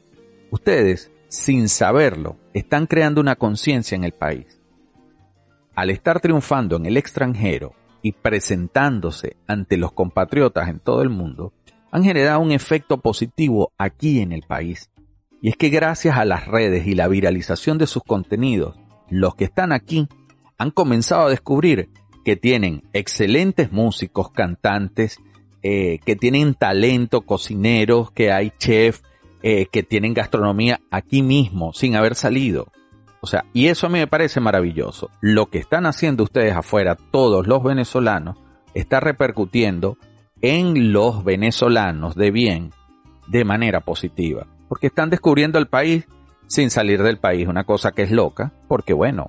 Ustedes 0.52 1.12
sin 1.30 1.70
saberlo, 1.70 2.38
están 2.54 2.88
creando 2.88 3.22
una 3.22 3.36
conciencia 3.36 3.96
en 3.96 4.04
el 4.04 4.14
país. 4.14 4.62
Al 5.76 5.90
estar 5.90 6.20
triunfando 6.20 6.76
en 6.78 6.86
el 6.86 6.98
extranjero 6.98 7.74
y 8.02 8.14
presentándose 8.14 9.38
ante 9.48 9.78
los 9.78 9.92
compatriotas 9.92 10.70
en 10.70 10.80
todo 10.80 11.02
el 11.02 11.10
mundo, 11.10 11.54
han 11.92 12.04
generado 12.04 12.40
un 12.40 12.52
efecto 12.52 13.00
positivo 13.00 13.72
aquí 13.78 14.22
en 14.22 14.32
el 14.32 14.44
país. 14.44 14.90
Y 15.42 15.50
es 15.50 15.56
que 15.56 15.70
gracias 15.70 16.18
a 16.18 16.26
las 16.26 16.48
redes 16.48 16.88
y 16.88 16.96
la 16.96 17.08
viralización 17.08 17.78
de 17.78 17.88
sus 17.88 18.04
contenidos, 18.04 18.76
los 19.10 19.36
que 19.36 19.46
están 19.46 19.72
aquí 19.72 20.08
han 20.58 20.72
comenzado 20.72 21.28
a 21.28 21.30
descubrir 21.30 21.90
que 22.26 22.36
tienen 22.36 22.84
excelentes 22.94 23.72
músicos, 23.72 24.32
cantantes, 24.32 25.20
eh, 25.64 26.00
que 26.06 26.16
tienen 26.16 26.56
talento, 26.56 27.22
cocineros, 27.22 28.12
que 28.12 28.32
hay 28.32 28.52
chefs, 28.58 29.04
eh, 29.44 29.68
que 29.72 29.84
tienen 29.84 30.14
gastronomía 30.14 30.80
aquí 30.92 31.22
mismo, 31.22 31.74
sin 31.74 31.96
haber 31.96 32.16
salido. 32.16 32.68
O 33.22 33.28
sea, 33.28 33.46
y 33.54 33.68
eso 33.68 33.88
a 33.88 33.90
mí 33.90 34.00
me 34.00 34.08
parece 34.08 34.40
maravilloso. 34.40 35.10
Lo 35.22 35.48
que 35.48 35.58
están 35.58 35.86
haciendo 35.86 36.24
ustedes 36.24 36.56
afuera, 36.56 36.96
todos 37.12 37.48
los 37.48 37.64
venezolanos, 37.64 38.38
está 38.74 39.00
repercutiendo 39.00 39.98
en 40.42 40.94
los 40.94 41.24
venezolanos 41.24 42.16
de 42.16 42.32
bien 42.32 42.72
de 43.28 43.44
manera 43.44 43.82
positiva. 43.82 44.48
Porque 44.70 44.88
están 44.88 45.10
descubriendo 45.10 45.60
el 45.60 45.68
país 45.68 46.08
sin 46.48 46.70
salir 46.70 47.04
del 47.04 47.18
país, 47.18 47.48
una 47.48 47.64
cosa 47.64 47.92
que 47.92 48.04
es 48.04 48.12
loca, 48.12 48.54
porque 48.68 48.94
bueno, 48.94 49.28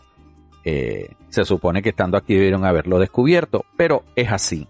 eh, 0.64 1.14
se 1.30 1.44
supone 1.44 1.82
que 1.82 1.90
estando 1.90 2.16
aquí 2.16 2.34
debieron 2.34 2.64
haberlo 2.64 2.98
descubierto, 2.98 3.64
pero 3.76 4.04
es 4.14 4.30
así. 4.30 4.68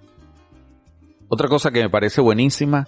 Otra 1.29 1.49
cosa 1.49 1.71
que 1.71 1.83
me 1.83 1.91
parece 1.91 2.21
buenísima 2.21 2.87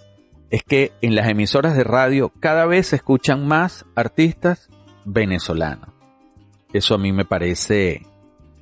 es 0.51 0.63
que 0.65 0.93
en 1.01 1.15
las 1.15 1.29
emisoras 1.29 1.77
de 1.77 1.85
radio 1.85 2.33
cada 2.41 2.67
vez 2.67 2.89
se 2.89 2.97
escuchan 2.97 3.47
más 3.47 3.87
artistas 3.95 4.69
venezolanos. 5.05 5.91
Eso 6.73 6.95
a 6.95 6.99
mí 6.99 7.13
me 7.13 7.25
parece 7.25 8.07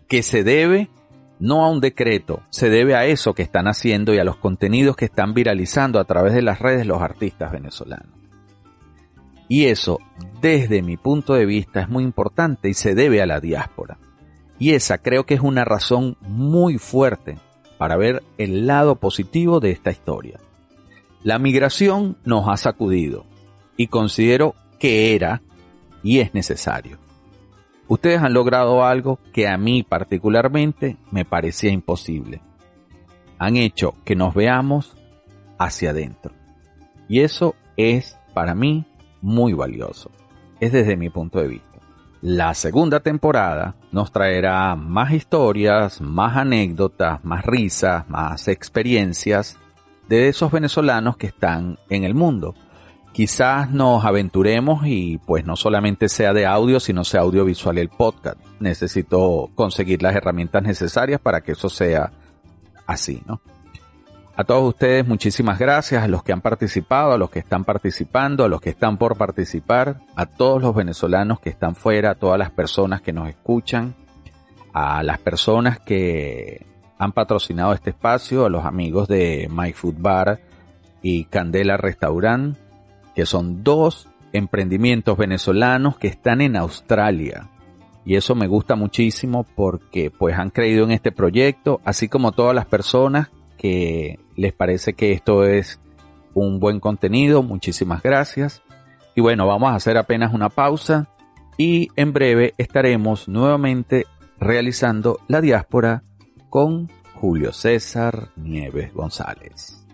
que 0.07 0.23
se 0.23 0.45
debe 0.45 0.91
no 1.41 1.65
a 1.65 1.71
un 1.71 1.81
decreto, 1.81 2.43
se 2.51 2.69
debe 2.69 2.97
a 2.97 3.07
eso 3.07 3.35
que 3.35 3.43
están 3.43 3.69
haciendo 3.69 4.13
y 4.13 4.19
a 4.19 4.25
los 4.25 4.37
contenidos 4.37 4.97
que 4.97 5.05
están 5.05 5.35
viralizando 5.35 6.01
a 6.01 6.05
través 6.05 6.35
de 6.35 6.43
las 6.43 6.59
redes 6.59 6.87
los 6.87 7.01
artistas 7.01 7.53
venezolanos. 7.53 8.19
Y 9.49 9.67
eso, 9.67 9.99
desde 10.43 10.83
mi 10.83 10.97
punto 10.97 11.35
de 11.35 11.47
vista, 11.47 11.81
es 11.81 11.89
muy 11.89 12.05
importante 12.05 12.69
y 12.69 12.75
se 12.75 12.95
debe 12.95 13.23
a 13.23 13.27
la 13.27 13.41
diáspora. 13.41 13.99
Y 14.59 14.73
esa 14.73 14.99
creo 14.99 15.25
que 15.25 15.35
es 15.35 15.41
una 15.41 15.65
razón 15.65 16.17
muy 16.21 16.77
fuerte 16.77 17.39
para 17.79 17.97
ver 17.97 18.23
el 18.37 18.67
lado 18.67 18.97
positivo 18.97 19.61
de 19.61 19.71
esta 19.71 19.91
historia. 19.91 20.39
La 21.25 21.39
migración 21.39 22.17
nos 22.25 22.49
ha 22.49 22.57
sacudido 22.57 23.27
y 23.77 23.89
considero 23.89 24.55
que 24.79 25.15
era 25.15 25.43
y 26.03 26.21
es 26.21 26.33
necesario. 26.33 26.99
Ustedes 27.89 28.23
han 28.23 28.35
logrado 28.35 28.85
algo 28.85 29.19
que 29.33 29.49
a 29.49 29.57
mí 29.59 29.83
particularmente 29.83 30.97
me 31.11 31.25
parecía 31.25 31.71
imposible. 31.71 32.41
Han 33.39 33.57
hecho 33.57 33.95
que 34.05 34.15
nos 34.15 34.35
veamos 34.35 34.97
hacia 35.59 35.91
adentro. 35.91 36.33
Y 37.09 37.21
eso 37.21 37.57
es 37.77 38.17
para 38.35 38.55
mí 38.55 38.85
muy 39.21 39.55
valioso. 39.55 40.11
Es 40.61 40.73
desde 40.73 40.97
mi 40.97 41.09
punto 41.09 41.41
de 41.41 41.49
vista. 41.49 41.79
La 42.21 42.53
segunda 42.55 43.01
temporada 43.01 43.77
nos 43.91 44.13
traerá 44.13 44.75
más 44.77 45.13
historias, 45.13 46.01
más 46.01 46.37
anécdotas, 46.37 47.25
más 47.25 47.45
risas, 47.45 48.09
más 48.09 48.49
experiencias 48.49 49.59
de 50.09 50.29
esos 50.29 50.51
venezolanos 50.51 51.17
que 51.17 51.27
están 51.27 51.79
en 51.89 52.05
el 52.05 52.15
mundo 52.15 52.55
quizás 53.19 53.73
nos 53.73 54.05
aventuremos 54.05 54.87
y 54.87 55.19
pues 55.19 55.45
no 55.45 55.57
solamente 55.57 56.09
sea 56.09 56.33
de 56.33 56.47
audio, 56.47 56.79
sino 56.79 57.03
sea 57.03 57.23
audiovisual 57.23 57.77
el 57.79 57.89
podcast. 57.89 58.39
Necesito 58.61 59.51
conseguir 59.57 60.03
las 60.03 60.15
herramientas 60.15 60.63
necesarias 60.63 61.21
para 61.21 61.41
que 61.41 61.53
eso 61.53 61.69
sea 61.69 62.13
así, 62.87 63.21
¿no? 63.27 63.41
A 64.37 64.45
todos 64.45 64.69
ustedes 64.69 65.05
muchísimas 65.05 65.59
gracias, 65.59 66.05
a 66.05 66.07
los 66.07 66.23
que 66.23 66.33
han 66.33 66.43
participado, 66.43 67.11
a 67.11 67.19
los 67.19 67.29
que 67.29 67.41
están 67.41 67.65
participando, 67.65 68.45
a 68.45 68.49
los 68.49 68.61
que 68.61 68.71
están 68.71 68.97
por 68.97 69.17
participar, 69.17 69.99
a 70.15 70.27
todos 70.27 70.63
los 70.63 70.73
venezolanos 70.77 71.41
que 71.41 71.51
están 71.51 71.75
fuera, 71.75 72.13
a 72.13 72.15
todas 72.15 72.39
las 72.39 72.53
personas 72.53 73.01
que 73.01 73.13
nos 73.13 73.29
escuchan, 73.29 73.97
a 74.73 75.03
las 75.03 75.19
personas 75.19 75.81
que 75.81 76.65
han 76.99 77.13
patrocinado 77.13 77.73
este 77.73 77.91
espacio, 77.91 78.45
a 78.45 78.51
los 78.51 78.65
amigos 78.65 79.09
de 79.09 79.49
My 79.51 79.73
Food 79.73 79.97
Bar 79.99 80.41
y 81.01 81.25
Candela 81.25 81.77
Restaurant, 81.77 82.57
que 83.15 83.25
son 83.25 83.63
dos 83.63 84.09
emprendimientos 84.33 85.17
venezolanos 85.17 85.97
que 85.97 86.09
están 86.09 86.41
en 86.41 86.57
Australia. 86.57 87.49
Y 88.05 88.17
eso 88.17 88.35
me 88.35 88.47
gusta 88.47 88.75
muchísimo 88.75 89.45
porque 89.55 90.11
pues 90.11 90.37
han 90.37 90.51
creído 90.51 90.85
en 90.85 90.93
este 90.93 91.13
proyecto, 91.13 91.81
así 91.85 92.09
como 92.09 92.33
todas 92.33 92.55
las 92.55 92.67
personas 92.67 93.31
que 93.57 94.19
les 94.37 94.53
parece 94.53 94.95
que 94.95 95.13
esto 95.13 95.45
es 95.45 95.81
un 96.35 96.59
buen 96.61 96.81
contenido. 96.81 97.43
Muchísimas 97.43 98.03
gracias. 98.03 98.63
Y 99.15 99.21
bueno, 99.21 99.47
vamos 99.47 99.71
a 99.71 99.75
hacer 99.75 99.99
apenas 99.99 100.33
una 100.33 100.49
pausa 100.49 101.09
y 101.57 101.89
en 101.97 102.13
breve 102.13 102.55
estaremos 102.57 103.29
nuevamente 103.29 104.07
realizando 104.39 105.19
la 105.27 105.41
diáspora 105.41 106.05
con 106.49 106.91
Julio 107.15 107.53
César 107.53 108.31
Nieves 108.37 108.93
González. 108.95 109.85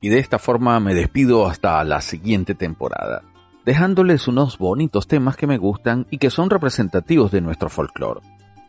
Y 0.00 0.08
de 0.08 0.18
esta 0.18 0.38
forma 0.38 0.80
me 0.80 0.94
despido 0.94 1.46
hasta 1.46 1.82
la 1.84 2.00
siguiente 2.00 2.54
temporada, 2.54 3.22
dejándoles 3.64 4.28
unos 4.28 4.58
bonitos 4.58 5.06
temas 5.06 5.36
que 5.36 5.46
me 5.46 5.58
gustan 5.58 6.06
y 6.10 6.18
que 6.18 6.30
son 6.30 6.50
representativos 6.50 7.30
de 7.30 7.40
nuestro 7.40 7.68
folclore. 7.68 8.20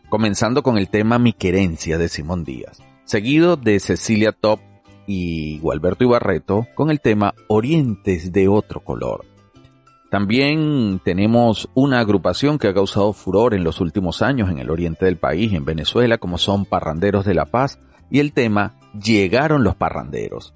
Comenzando 0.08 0.62
con 0.62 0.76
el 0.76 0.90
tema 0.90 1.18
Mi 1.18 1.32
querencia 1.32 1.96
de 1.96 2.08
Simón 2.08 2.44
Díaz, 2.44 2.82
seguido 3.04 3.56
de 3.56 3.80
Cecilia 3.80 4.32
Top 4.32 4.60
y 5.06 5.58
Gualberto 5.58 6.04
Ibarreto 6.04 6.66
con 6.74 6.90
el 6.90 7.00
tema 7.00 7.34
Orientes 7.48 8.32
de 8.32 8.48
otro 8.48 8.80
color. 8.80 9.31
También 10.12 11.00
tenemos 11.02 11.70
una 11.72 11.98
agrupación 12.00 12.58
que 12.58 12.68
ha 12.68 12.74
causado 12.74 13.14
furor 13.14 13.54
en 13.54 13.64
los 13.64 13.80
últimos 13.80 14.20
años 14.20 14.50
en 14.50 14.58
el 14.58 14.68
oriente 14.68 15.06
del 15.06 15.16
país, 15.16 15.54
en 15.54 15.64
Venezuela, 15.64 16.18
como 16.18 16.36
son 16.36 16.66
Parranderos 16.66 17.24
de 17.24 17.32
la 17.32 17.46
Paz, 17.46 17.80
y 18.10 18.20
el 18.20 18.34
tema 18.34 18.74
Llegaron 18.92 19.64
los 19.64 19.74
Parranderos. 19.74 20.52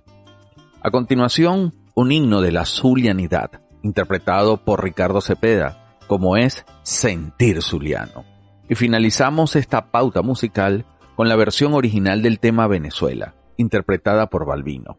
A 0.82 0.90
continuación, 0.90 1.72
un 1.94 2.12
himno 2.12 2.42
de 2.42 2.52
la 2.52 2.66
zulianidad, 2.66 3.62
interpretado 3.82 4.62
por 4.62 4.84
Ricardo 4.84 5.22
Cepeda, 5.22 5.96
como 6.06 6.36
es 6.36 6.66
Sentir 6.82 7.62
Zuliano. 7.62 8.26
Y 8.68 8.74
finalizamos 8.74 9.56
esta 9.56 9.90
pauta 9.90 10.20
musical 10.20 10.84
con 11.16 11.30
la 11.30 11.36
versión 11.36 11.72
original 11.72 12.20
del 12.20 12.40
tema 12.40 12.66
Venezuela, 12.66 13.36
interpretada 13.56 14.26
por 14.26 14.44
Balbino. 14.44 14.98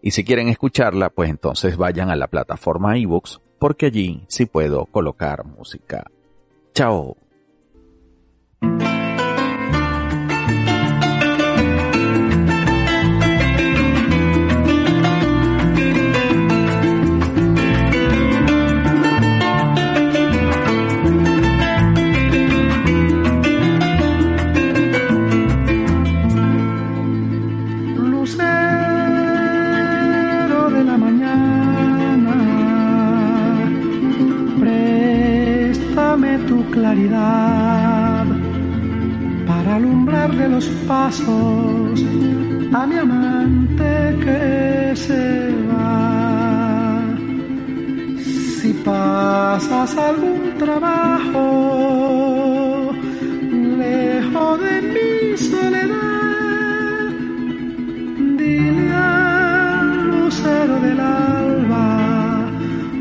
Y 0.00 0.12
si 0.12 0.22
quieren 0.22 0.46
escucharla, 0.46 1.10
pues 1.10 1.30
entonces 1.30 1.76
vayan 1.76 2.10
a 2.10 2.16
la 2.16 2.28
plataforma 2.28 2.96
iBooks, 2.96 3.40
porque 3.58 3.86
allí 3.86 4.24
sí 4.28 4.46
puedo 4.46 4.86
colocar 4.86 5.44
música. 5.44 6.10
Chao. 6.74 7.16
Para 39.46 39.76
alumbrarle 39.76 40.48
los 40.48 40.66
pasos 40.86 42.04
a 42.72 42.86
mi 42.86 42.96
amante 42.96 44.16
que 44.24 44.92
se 44.94 45.50
va. 45.70 47.02
Si 48.60 48.72
pasas 48.84 49.96
algún 49.96 50.54
trabajo 50.58 51.44
lejos 53.78 54.60
de 54.60 54.82
mi 54.94 55.36
soledad, 55.36 57.06
dile 58.38 58.92
al 58.94 60.10
lucero 60.10 60.80
del 60.80 61.00
alba 61.00 62.50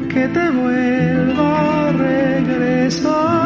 que 0.09 0.27
te 0.29 0.49
vuelva 0.49 1.89
a 1.89 1.91
regresar 1.91 3.36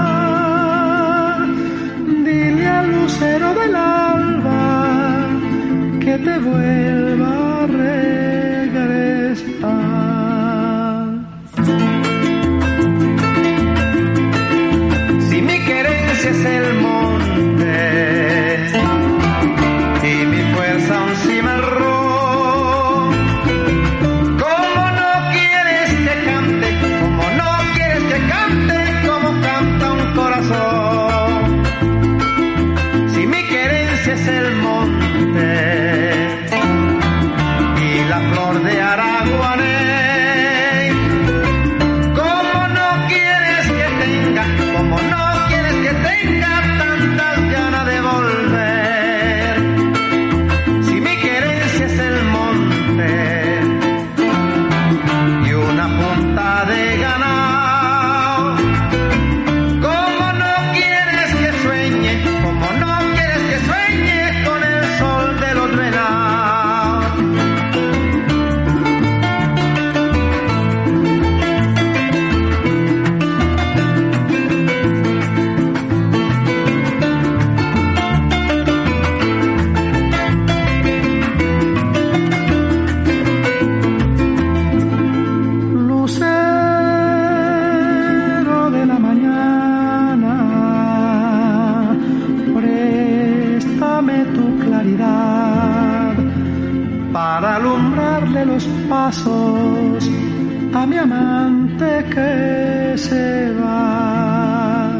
amante 101.42 101.92
que 102.14 102.98
se 102.98 103.28
va. 103.60 104.92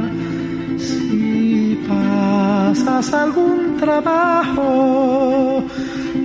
Si 0.78 1.78
pasas 1.88 3.14
algún 3.14 3.78
trabajo 3.84 5.64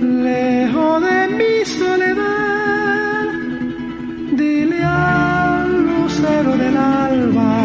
lejos 0.01 1.01
de 1.07 1.19
mi 1.39 1.55
soledad, 1.79 3.25
dile 4.41 4.79
al 4.83 5.67
lucero 5.89 6.51
del 6.63 6.77
alba 6.77 7.55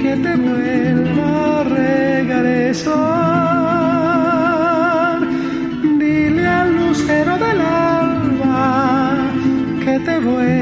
que 0.00 0.12
te 0.24 0.32
vuelva 0.46 1.60
a 1.60 1.64
regresar. 1.82 2.90
Dile 6.02 6.46
al 6.60 6.68
lucero 6.80 7.32
del 7.44 7.60
alba 7.60 8.68
que 9.84 9.94
te 10.06 10.18
vuelva 10.18 10.59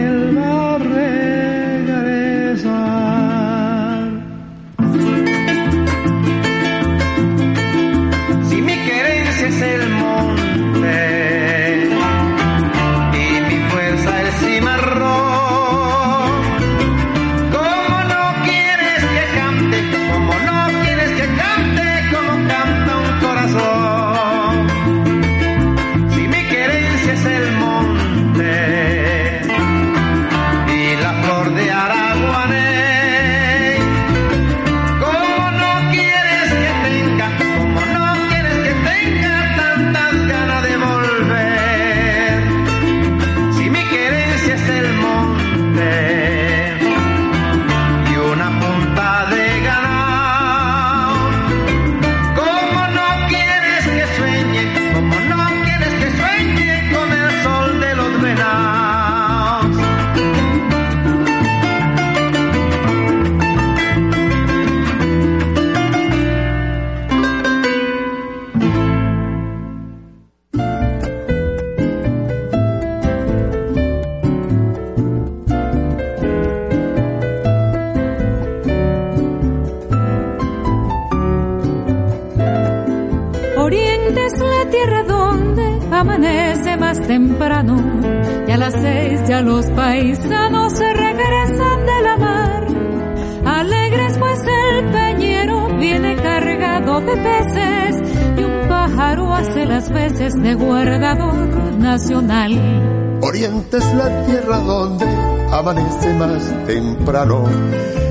temprano 106.66 107.44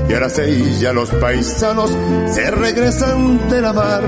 y 0.08 0.14
a 0.14 0.20
las 0.20 0.32
seis 0.32 0.80
ya 0.80 0.92
los 0.92 1.10
paisanos 1.10 1.90
se 2.26 2.50
regresan 2.50 3.48
de 3.50 3.60
la 3.60 3.72
mar. 3.72 4.02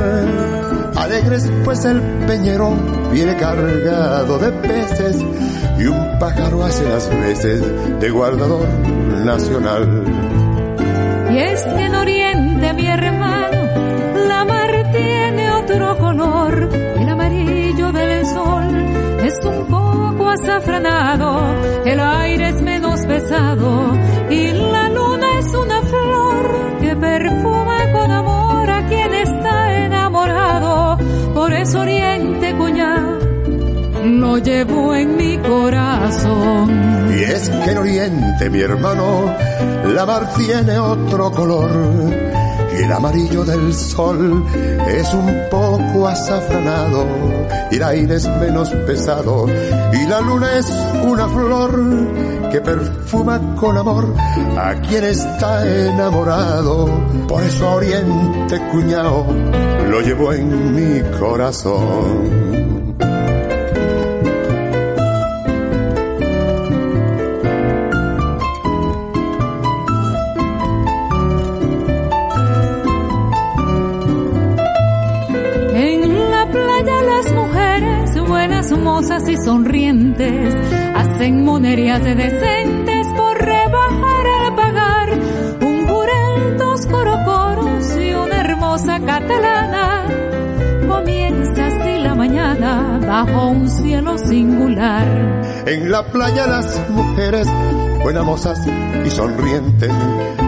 Alegres 0.97 1.51
pues 1.65 1.85
el 1.85 2.01
peñero 2.27 2.73
viene 3.13 3.37
cargado 3.37 4.39
de 4.39 4.53
peces 4.53 5.19
y 5.79 5.87
un 5.87 6.19
pájaro 6.19 6.65
hace 6.65 6.89
las 6.89 7.09
veces 7.11 7.63
de 8.01 8.11
guardador 8.11 8.67
nacional. 9.25 10.05
Y 11.31 11.39
es 11.39 11.63
que 11.63 11.85
en 11.85 11.95
Oriente, 11.95 12.73
mi 12.73 12.87
hermano, 12.87 13.59
la 14.27 14.45
mar 14.45 14.71
tiene 14.93 15.51
otro 15.53 15.99
color. 15.99 16.71
El 16.73 17.09
amarillo 17.09 17.93
del 17.93 18.27
sol 18.27 18.75
es 19.23 19.35
un 19.45 19.67
poco 19.67 20.29
azafranado, 20.29 21.55
el 21.85 22.01
aire 22.01 22.49
es 22.49 22.63
pesado 23.11 23.93
y 24.31 24.53
la 24.53 24.89
luna 24.89 25.39
es 25.41 25.47
una 25.53 25.83
flor 25.83 26.79
que 26.81 26.95
perfuma 26.95 27.79
con 27.93 28.11
amor 28.11 28.71
a 28.71 28.87
quien 28.87 29.13
está 29.15 29.85
enamorado. 29.85 30.97
Por 31.35 31.53
eso 31.53 31.81
Oriente, 31.81 32.55
cuñado, 32.57 33.19
lo 34.05 34.39
llevo 34.39 34.95
en 34.95 35.17
mi 35.17 35.39
corazón. 35.39 37.11
Y 37.19 37.23
es 37.25 37.51
que 37.51 37.71
en 37.73 37.79
Oriente, 37.79 38.49
mi 38.49 38.61
hermano, 38.61 39.35
la 39.93 40.07
mar 40.07 40.33
tiene 40.37 40.79
otro 40.79 41.33
color. 41.33 41.71
Y 42.79 42.85
el 42.85 42.93
amarillo 42.93 43.45
del 43.45 43.75
sol 43.75 44.45
es 44.87 45.13
un 45.13 45.37
poco 45.51 46.07
azafranado. 46.07 47.05
Y 47.73 47.77
el 47.77 47.83
aire 47.83 48.15
es 48.15 48.29
menos 48.39 48.71
pesado. 48.87 49.47
Y 49.93 50.07
la 50.07 50.21
luna 50.21 50.59
es 50.59 50.71
una 51.03 51.29
flor 51.29 52.40
que 52.51 52.61
perfuma 52.61 53.41
con 53.57 53.77
amor 53.79 54.15
a 54.59 54.75
quien 54.83 55.05
está 55.05 55.67
enamorado. 55.67 56.89
Por 57.29 57.43
eso 57.43 57.71
Oriente, 57.71 58.61
cuñao, 58.71 59.27
lo 59.89 60.01
llevo 60.01 60.33
en 60.33 60.75
mi 60.75 61.01
corazón. 61.19 62.51
Y 79.27 79.37
sonrientes, 79.37 80.55
hacen 81.21 81.45
monerías 81.45 82.03
de 82.03 82.15
decentes 82.15 83.07
por 83.15 83.37
rebajar 83.37 84.27
al 84.27 84.55
pagar 84.55 85.11
un 85.61 85.87
jurel, 85.87 86.57
dos 86.57 86.87
corocoros 86.87 87.95
y 87.99 88.15
una 88.15 88.41
hermosa 88.41 88.99
catalana. 89.01 90.07
Comienza 90.89 91.67
así 91.67 91.99
la 91.99 92.15
mañana 92.15 92.99
bajo 93.07 93.49
un 93.49 93.69
cielo 93.69 94.17
singular. 94.17 95.07
En 95.67 95.91
la 95.91 96.07
playa 96.07 96.47
las 96.47 96.89
mujeres, 96.89 97.47
buenas 98.03 98.25
mozas 98.25 98.59
y 99.05 99.11
sonrientes, 99.11 99.93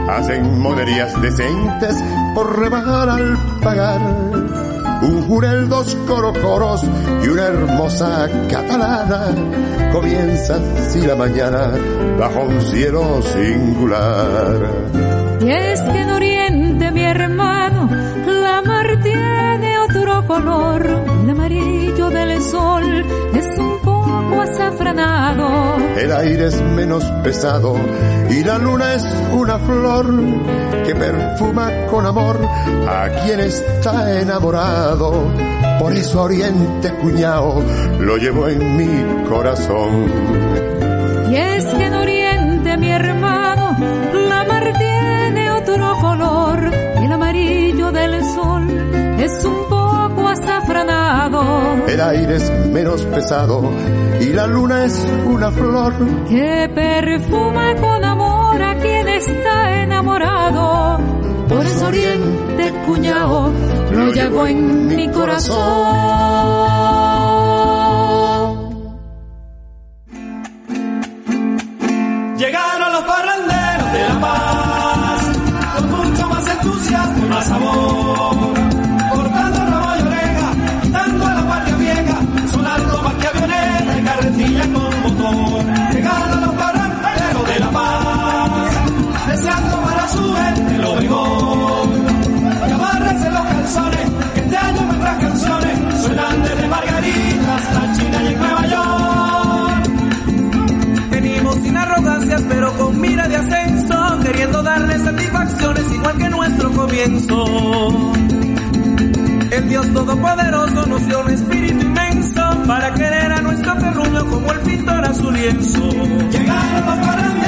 hacen 0.08 0.58
monerías 0.58 1.20
decentes 1.20 2.02
por 2.34 2.58
rebajar 2.58 3.10
al 3.10 3.36
pagar. 3.62 4.00
Jurel, 5.32 5.66
dos 5.66 5.94
corocoros 6.06 6.82
y 7.24 7.28
una 7.28 7.44
hermosa 7.44 8.28
catalana. 8.50 9.34
Comienza 9.90 10.56
así 10.76 11.00
la 11.06 11.16
mañana 11.16 11.70
bajo 12.18 12.42
un 12.42 12.60
cielo 12.60 13.22
singular. 13.22 14.58
Y 15.40 15.50
es 15.50 15.80
que 15.80 16.00
en 16.02 16.10
Oriente, 16.10 16.90
mi 16.90 17.02
hermano, 17.02 17.88
la 18.26 18.60
mar 18.60 18.86
tiene 19.02 19.78
otro 19.78 20.26
color. 20.26 21.02
El 21.22 21.30
amarillo 21.30 22.10
del 22.10 22.42
sol 22.42 23.02
es 23.34 23.58
un 23.58 23.78
poco 23.80 24.44
El 25.96 26.10
aire 26.10 26.46
es 26.46 26.60
menos 26.60 27.04
pesado 27.22 27.76
y 28.30 28.42
la 28.42 28.58
luna 28.58 28.94
es 28.94 29.06
una 29.32 29.58
flor 29.58 30.06
que 30.84 30.94
perfuma 30.94 31.70
con 31.90 32.06
amor 32.06 32.36
a 32.88 33.08
quien 33.22 33.40
está 33.40 34.20
enamorado. 34.20 35.30
Por 35.78 35.92
eso 35.92 36.20
a 36.20 36.22
Oriente 36.22 36.92
cuñao 36.94 37.62
lo 38.00 38.16
llevo 38.16 38.48
en 38.48 38.76
mi 38.76 39.24
corazón. 39.28 40.06
Y 41.30 41.36
es 41.36 41.64
que 41.66 41.86
en 41.86 41.94
Oriente, 41.94 42.76
mi 42.78 42.90
hermano, 42.90 43.76
la 44.28 44.44
mar 44.44 44.72
tiene 44.78 45.50
otro 45.52 45.94
color. 46.00 46.74
El 46.96 47.12
amarillo 47.12 47.92
del 47.92 48.24
sol 48.24 48.66
es 49.18 49.44
un. 49.44 49.81
El 51.88 52.00
aire 52.00 52.36
es 52.36 52.50
menos 52.68 53.04
pesado 53.06 53.62
y 54.20 54.32
la 54.32 54.46
luna 54.46 54.84
es 54.84 55.06
una 55.26 55.50
flor 55.50 55.94
que 56.28 56.70
perfuma 56.74 57.74
con 57.76 58.04
amor 58.04 58.62
a 58.62 58.74
quien 58.76 59.08
está 59.08 59.82
enamorado. 59.82 61.00
Por 61.48 61.66
eso 61.66 61.86
oriente 61.86 62.72
cuñado 62.86 63.52
lo 63.92 64.12
llevo 64.12 64.46
en 64.46 64.86
mi 64.88 65.08
corazón. 65.10 66.71
Pero 102.62 102.78
con 102.78 103.00
mira 103.00 103.26
de 103.26 103.34
ascenso, 103.34 104.20
queriendo 104.22 104.62
darle 104.62 104.96
satisfacciones 104.96 105.92
igual 105.94 106.16
que 106.16 106.30
nuestro 106.30 106.70
comienzo. 106.70 108.12
El 109.50 109.68
Dios 109.68 109.92
Todopoderoso 109.92 110.86
nos 110.86 111.04
dio 111.08 111.20
un 111.22 111.30
espíritu 111.30 111.80
inmenso 111.84 112.40
para 112.64 112.94
querer 112.94 113.32
a 113.32 113.40
nuestro 113.40 113.74
terruño 113.78 114.24
como 114.26 114.52
el 114.52 114.60
pintor 114.60 115.04
a 115.04 115.12
su 115.12 115.32
lienzo. 115.32 115.90
Llegaron 116.30 116.86
los 116.86 116.98
parranderos 117.04 117.42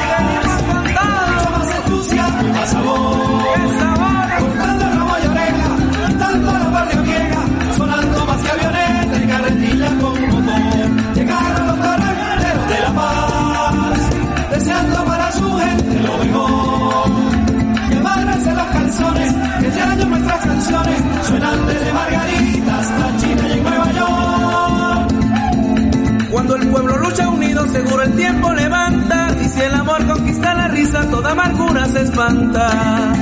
de 0.00 0.80
La 0.80 0.94
Paz, 0.94 1.28
mucho 1.28 1.50
más 1.50 1.76
entusiasmo 1.76 2.48
más 2.48 2.70
sabor. 2.70 3.91
Calzones, 19.72 19.74
que 19.74 19.78
este 19.78 19.82
año 19.82 20.06
nuestras 20.06 20.40
canciones 20.44 21.02
suenan 21.26 21.66
desde 21.66 21.92
Margarita 21.92 22.78
hasta 22.78 23.16
China 23.18 23.48
y 23.48 23.60
Nueva 23.60 23.92
York. 23.92 25.12
Cuando 26.30 26.56
el 26.56 26.68
pueblo 26.68 26.96
lucha 26.98 27.28
unido, 27.28 27.66
seguro 27.68 28.02
el 28.02 28.16
tiempo 28.16 28.52
levanta. 28.52 29.28
Y 29.40 29.48
si 29.48 29.60
el 29.60 29.74
amor 29.74 30.06
conquista 30.06 30.54
la 30.54 30.68
risa, 30.68 31.08
toda 31.10 31.32
amargura 31.32 31.86
se 31.86 32.02
espanta. 32.02 33.12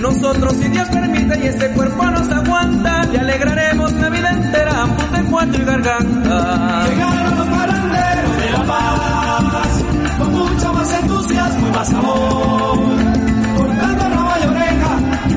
Nosotros, 0.00 0.54
si 0.54 0.68
Dios 0.68 0.88
permite 0.88 1.38
y 1.40 1.46
este 1.48 1.68
cuerpo 1.72 2.04
nos 2.04 2.30
aguanta, 2.30 3.04
le 3.04 3.18
alegraremos 3.18 3.92
la 3.94 4.08
vida 4.08 4.30
entera, 4.30 4.86
punto 4.86 5.16
en 5.16 5.26
cuatro 5.26 5.62
y 5.62 5.66
garganta. 5.66 6.86
Llegaron 6.88 7.38
los 7.38 7.48
paranderos 7.48 8.36
de 8.38 8.50
La 8.52 8.64
Paz, 8.64 9.84
con 10.18 10.32
mucho 10.32 10.72
más 10.72 10.92
entusiasmo 11.00 11.68
y 11.68 11.70
más 11.72 11.92
amor. 11.92 13.07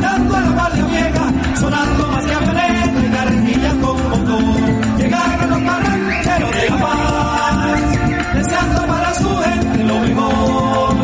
Quitando 0.01 0.35
a 0.35 0.41
la 0.41 0.49
guardia 0.49 0.85
vieja, 0.85 1.31
sonando 1.59 2.07
más 2.07 2.25
que 2.25 2.33
avioneta 2.33 3.05
y 3.05 3.11
carretilla 3.11 3.69
con 3.69 4.09
motor. 4.09 4.97
Llegaron 4.97 5.49
los 5.51 5.61
paranderos 5.61 6.51
de 6.55 6.69
La 6.71 6.77
Paz, 6.77 7.81
deseando 8.33 8.81
para 8.87 9.13
su 9.13 9.29
gente 9.37 9.83
lo 9.83 9.99
mejor. 9.99 10.95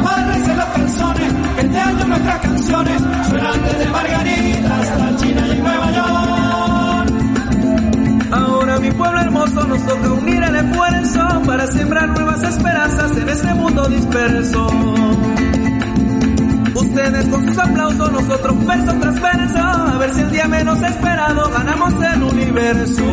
Amárrense 0.00 0.56
los 0.56 0.64
calzones, 0.64 1.32
que 1.54 1.60
este 1.60 1.78
año 1.78 2.04
nuestras 2.06 2.38
canciones 2.40 3.02
suenan 3.28 3.62
desde 3.62 3.88
Margarita 3.88 4.80
hasta 4.80 5.16
China 5.18 5.46
y 5.46 5.58
Nueva 5.58 5.90
York. 5.92 7.08
Ahora 8.32 8.80
mi 8.80 8.90
pueblo 8.90 9.20
hermoso 9.20 9.64
nos 9.64 9.86
toca 9.86 10.12
unir 10.12 10.42
el 10.42 10.56
esfuerzo 10.56 11.42
para 11.46 11.68
sembrar 11.68 12.08
nuevas 12.08 12.42
esperanzas 12.42 13.16
en 13.16 13.28
este 13.28 13.54
mundo 13.54 13.88
disperso. 13.88 14.87
Ustedes 16.98 17.28
con 17.28 17.46
sus 17.46 17.56
aplausos, 17.56 18.10
nosotros 18.10 18.66
verso 18.66 18.92
tras 18.98 19.20
verso, 19.20 19.58
a 19.58 19.98
ver 19.98 20.14
si 20.14 20.20
el 20.20 20.30
día 20.32 20.48
menos 20.48 20.82
esperado 20.82 21.48
ganamos 21.48 21.94
el 21.94 22.22
universo. 22.24 23.04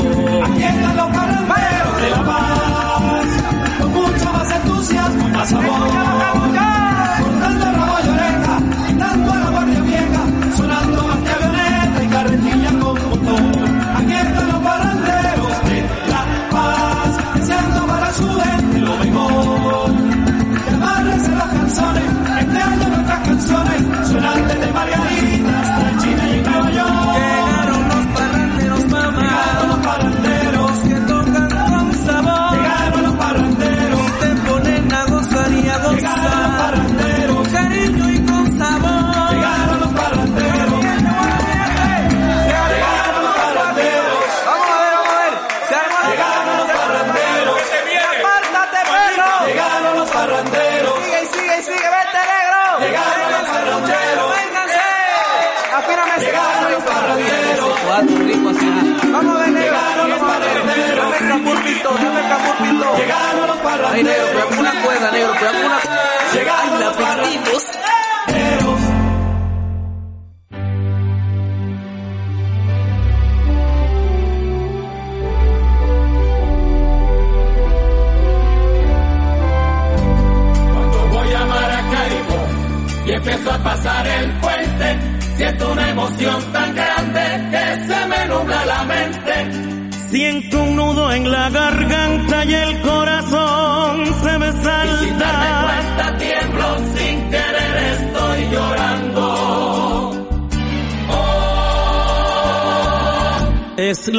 Aquí 0.43 0.63
están 0.63 0.97
los 0.97 1.07
parranderos 1.11 2.01
de 2.01 2.09
La 2.09 2.23
Paz, 2.25 3.25
con 3.79 3.93
mucho 3.93 4.33
más 4.33 4.51
entusiasmo 4.51 5.27
y 5.27 5.31
más 5.31 5.53
amor. 5.53 6.74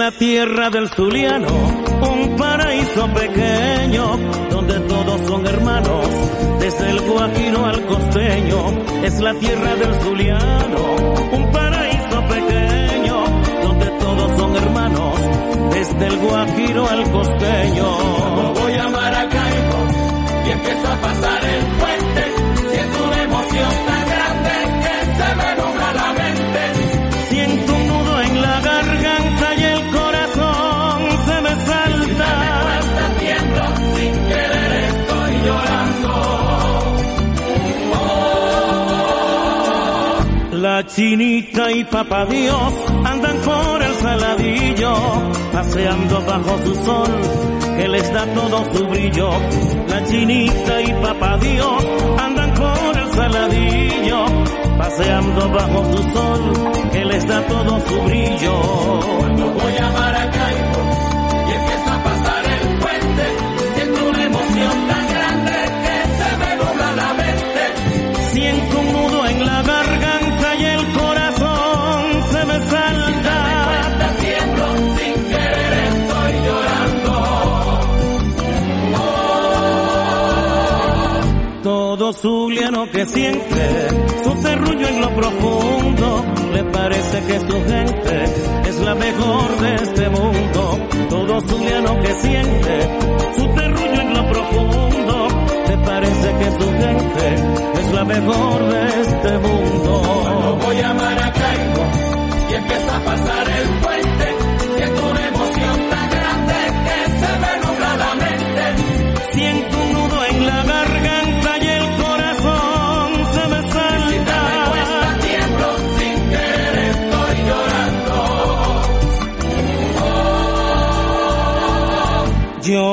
La 0.07 0.13
tierra 0.13 0.71
del 0.71 0.89
Zuliano, 0.89 1.49
un 1.49 2.37
paraíso 2.37 3.13
pequeño 3.13 4.17
donde 4.51 4.79
todos 4.79 5.21
son 5.27 5.45
hermanos, 5.45 6.07
desde 6.61 6.91
el 6.91 7.01
guajiro 7.01 7.65
al 7.67 7.87
costeño. 7.87 8.59
Es 9.03 9.21
la 9.21 9.35
tierra 9.35 9.75
del 9.75 9.95
Zuliano, 10.03 10.83
un 11.33 11.51
paraíso 11.51 12.21
pequeño 12.29 13.25
donde 13.65 13.87
todos 13.99 14.39
son 14.39 14.55
hermanos, 14.55 15.15
desde 15.73 16.07
el 16.07 16.17
guajiro 16.19 16.89
al 16.89 17.11
costeño. 17.11 17.89
Voy 18.55 18.75
a 18.75 18.89
Maracaibo 18.89 19.79
y 20.47 20.51
empiezo 20.53 20.87
a 20.87 20.97
pasar 21.01 21.36
chinita 40.87 41.73
y 41.73 41.85
papá 41.85 42.25
Dios 42.27 42.73
andan 43.05 43.37
por 43.39 43.83
el 43.83 43.95
saladillo, 43.95 44.95
paseando 45.53 46.23
bajo 46.23 46.59
su 46.65 46.75
sol, 46.85 47.21
que 47.77 47.89
les 47.89 48.13
da 48.13 48.27
todo 48.35 48.65
su 48.73 48.87
brillo. 48.87 49.31
La 49.89 50.05
chinita 50.05 50.83
y 50.83 50.93
papá 50.95 51.39
Dios 51.39 51.87
andan 52.19 52.55
por 52.55 52.99
el 52.99 53.11
saladillo, 53.13 54.25
paseando 54.79 55.51
bajo 55.51 55.85
su 55.93 56.03
sol, 56.13 56.73
que 56.93 57.05
les 57.05 57.27
da 57.27 57.43
todo 57.47 57.81
su 57.81 58.01
brillo. 58.03 58.61
Cuando 59.19 59.53
voy 59.53 59.77
a 59.79 59.91
Maracaibo 59.91 60.36
zuliano 82.27 82.91
que 82.91 83.07
siente 83.07 83.89
su 84.25 84.43
terruño 84.43 84.89
en 84.89 85.01
lo 85.01 85.15
profundo, 85.15 86.25
le 86.55 86.65
parece 86.65 87.23
que 87.23 87.39
su 87.39 87.57
gente 87.73 88.25
es 88.69 88.77
la 88.81 88.95
mejor 88.97 89.57
de 89.61 89.75
este 89.77 90.09
mundo. 90.09 90.61
Todo 91.09 91.41
zuliano 91.43 92.01
que 92.01 92.13
siente 92.15 92.75
su 93.37 93.47
terruño 93.55 94.01
en 94.01 94.13
lo 94.13 94.29
profundo, 94.29 95.29
le 95.69 95.77
parece 95.79 96.29
que 96.41 96.51
su 96.59 96.69
gente 96.85 97.27
es 97.81 97.93
la 97.93 98.05
mejor 98.05 98.59
de 98.73 99.01
este 99.03 99.39
mundo. 99.39 100.03
Cuando 100.25 100.57
voy 100.67 100.81
a 100.81 100.95
Maracaibo 100.95 101.83
y 102.51 102.55
empiezo 102.55 102.93
a 102.93 103.01
pasar 103.05 103.49
el 103.51 103.56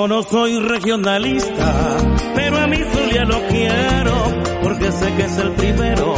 Yo 0.03 0.09
no 0.09 0.21
soy 0.21 0.59
regionalista, 0.59 1.97
pero 2.35 2.57
a 2.57 2.67
mi 2.67 2.75
Zulia 2.75 3.23
lo 3.23 3.47
quiero, 3.47 4.13
porque 4.61 4.91
sé 4.91 5.13
que 5.13 5.23
es 5.23 5.37
el 5.37 5.51
primero 5.51 6.13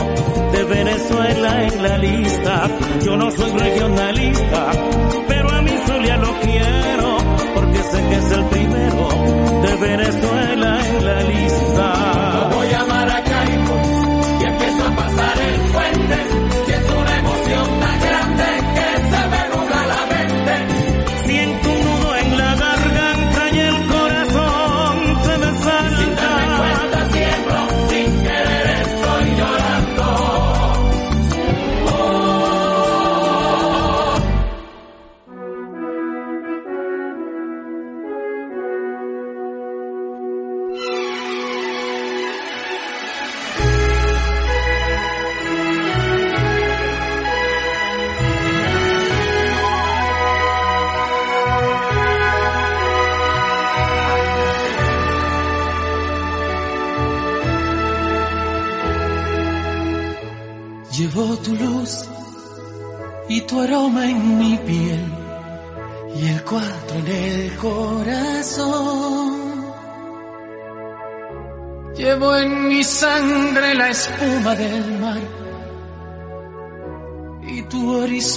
de 0.53 0.63
Venezuela 0.63 1.63
en 1.67 1.83
la 1.83 1.97
lista. 1.99 2.67
Yo 3.05 3.15
no 3.15 3.29
soy 3.29 3.51
regionalista, 3.51 4.71
pero 5.27 5.51
a 5.51 5.61
mi 5.61 5.69
Zulia 5.85 6.17
lo 6.17 6.33
quiero, 6.39 7.17
porque 7.53 7.77
sé 7.77 8.09
que 8.09 8.15
es 8.15 8.31
el 8.31 8.44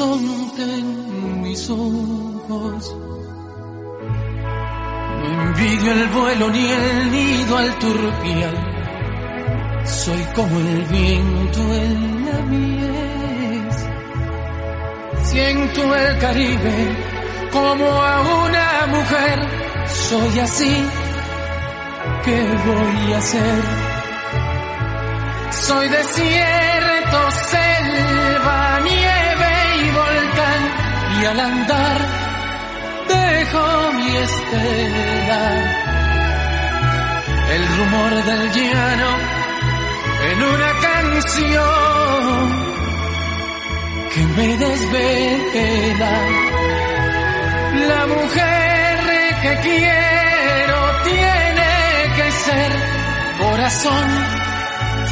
horizonte 0.01 0.63
en 0.63 1.43
mis 1.43 1.69
ojos. 1.71 2.97
No 5.21 5.43
envidio 5.43 5.93
el 5.93 6.09
vuelo 6.09 6.51
ni 6.51 6.71
el 6.71 7.11
nido 7.11 7.57
al 7.57 7.79
turpial. 7.79 8.57
Soy 9.85 10.23
como 10.35 10.59
el 10.61 10.83
viento 10.85 11.61
en 11.75 12.27
la 12.27 12.39
mies. 12.43 13.89
Siento 15.25 15.97
el 15.97 16.19
Caribe 16.19 16.97
como 17.53 17.87
a 17.87 18.21
una 18.45 18.87
mujer. 18.87 19.49
Soy 19.87 20.39
así. 20.41 20.85
¿Qué 22.25 22.41
voy 22.67 23.13
a 23.13 23.19
hacer? 23.19 23.63
Soy 25.51 25.89
desierto, 25.89 27.31
selva, 27.51 27.68
Y 31.21 31.25
al 31.25 31.41
andar 31.41 31.99
dejo 33.09 33.93
mi 33.93 34.17
estela. 34.17 35.43
El 37.55 37.63
rumor 37.77 38.13
del 38.25 38.53
llano 38.53 39.11
en 40.31 40.43
una 40.43 40.71
canción 40.87 42.19
que 44.15 44.23
me 44.37 44.57
desvela. 44.59 46.15
La 47.89 48.07
mujer 48.07 48.79
que 49.43 49.57
quiero 49.63 50.79
tiene 51.05 51.71
que 52.17 52.31
ser 52.33 52.71
corazón, 53.39 54.09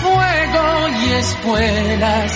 fuego 0.02 0.88
y 0.88 1.12
espuelas, 1.12 2.32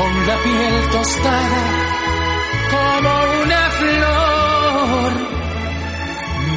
con 0.00 0.12
la 0.26 0.36
piel 0.42 0.76
tostada 0.92 1.62
como 2.72 3.12
una 3.42 3.62
flor 3.78 5.12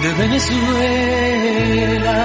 de 0.04 0.10
Venezuela. 0.22 2.20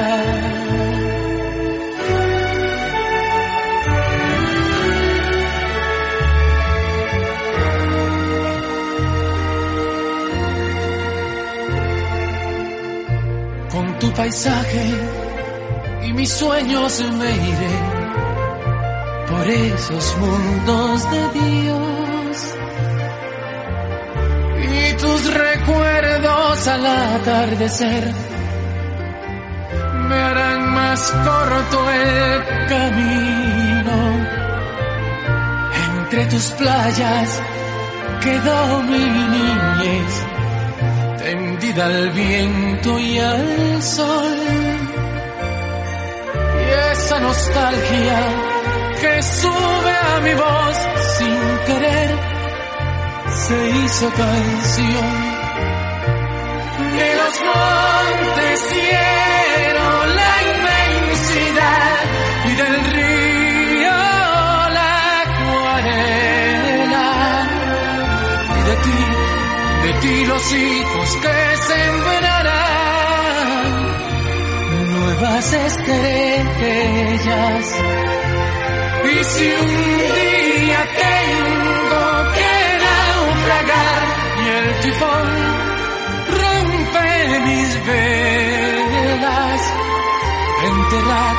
Con 13.73 13.87
tu 13.99 14.09
paisaje 14.13 14.85
y 16.07 16.13
mis 16.13 16.31
sueños 16.31 17.03
me 17.19 17.31
iré 17.53 17.98
por 19.39 19.49
esos 19.49 20.17
mundos 20.17 21.11
de 21.11 21.41
Dios. 21.41 22.55
Y 24.71 24.97
tus 24.97 25.35
recuerdos 25.35 26.69
al 26.69 26.87
atardecer 26.87 28.13
me 30.09 30.15
harán 30.17 30.75
más 30.75 31.11
corto 31.11 31.91
el 31.91 32.67
camino. 32.69 33.97
Entre 35.87 36.27
tus 36.27 36.51
playas 36.53 37.43
quedó 38.21 38.83
mi 38.83 39.05
niñez 39.37 40.13
tendida 41.19 41.87
al 41.87 42.11
viento 42.11 42.99
y 42.99 43.19
al 43.19 43.83
sol. 43.83 44.37
Y 46.61 46.93
esa 46.93 47.21
nostalgia 47.21 48.48
que 49.01 49.23
sube 49.23 49.93
a 50.13 50.21
mi 50.21 50.35
voz 50.35 50.77
sin 51.17 51.41
querer 51.67 52.11
se 53.45 53.57
hizo 53.71 54.11
canción. 54.11 55.11
De 56.99 57.09
los 57.21 57.35
montes 57.49 58.61
cielo 58.73 59.87
la 60.21 60.35
inmensidad 60.53 61.97
y 62.51 62.53
del 62.61 62.77
río 62.97 63.99
la 64.79 64.93
acuarela 65.23 67.09
mis 69.83 70.53
hijos 70.53 71.09
que 71.23 71.39
sembrarán 71.69 72.79
nuevas 74.93 75.53
estrellas. 75.53 76.49
Y 79.11 79.25
si 79.25 79.47
un 79.47 79.73
día 80.19 80.81
tengo 81.05 82.05
que 82.37 82.55
naufragar 82.85 84.07
y 84.43 84.49
el 84.59 84.67
tifón 84.83 85.29
rompe 86.41 87.09
mis 87.47 87.71
velas, 87.87 89.61
enterrar 90.73 91.37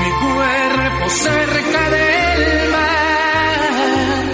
mi 0.00 0.10
cuerpo 0.24 1.04
cerca 1.08 1.82
del 1.96 2.70
mar 2.70 4.24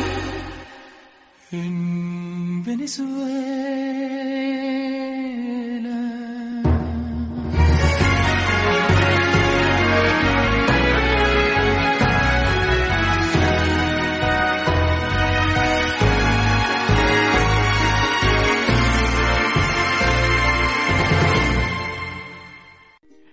en 1.53 2.65
Venezuela. 2.65 3.60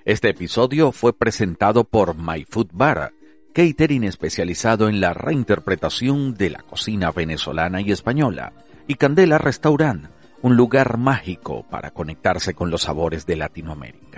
Este 0.07 0.29
episodio 0.29 0.93
fue 0.93 1.11
presentado 1.11 1.83
por 1.83 2.15
My 2.15 2.45
Food 2.45 2.69
Bar, 2.71 3.11
catering 3.53 4.05
especializado 4.05 4.87
en 4.87 5.01
la 5.01 5.13
reinterpretación 5.13 6.33
de 6.33 6.49
la 6.49 6.61
cocina 6.61 7.11
venezolana 7.11 7.81
y 7.81 7.91
española, 7.91 8.53
y 8.87 8.95
Candela 8.95 9.37
Restaurant, 9.37 10.05
un 10.41 10.55
lugar 10.55 10.97
mágico 10.97 11.65
para 11.69 11.91
conectarse 11.91 12.53
con 12.53 12.71
los 12.71 12.83
sabores 12.83 13.25
de 13.25 13.35
Latinoamérica. 13.35 14.16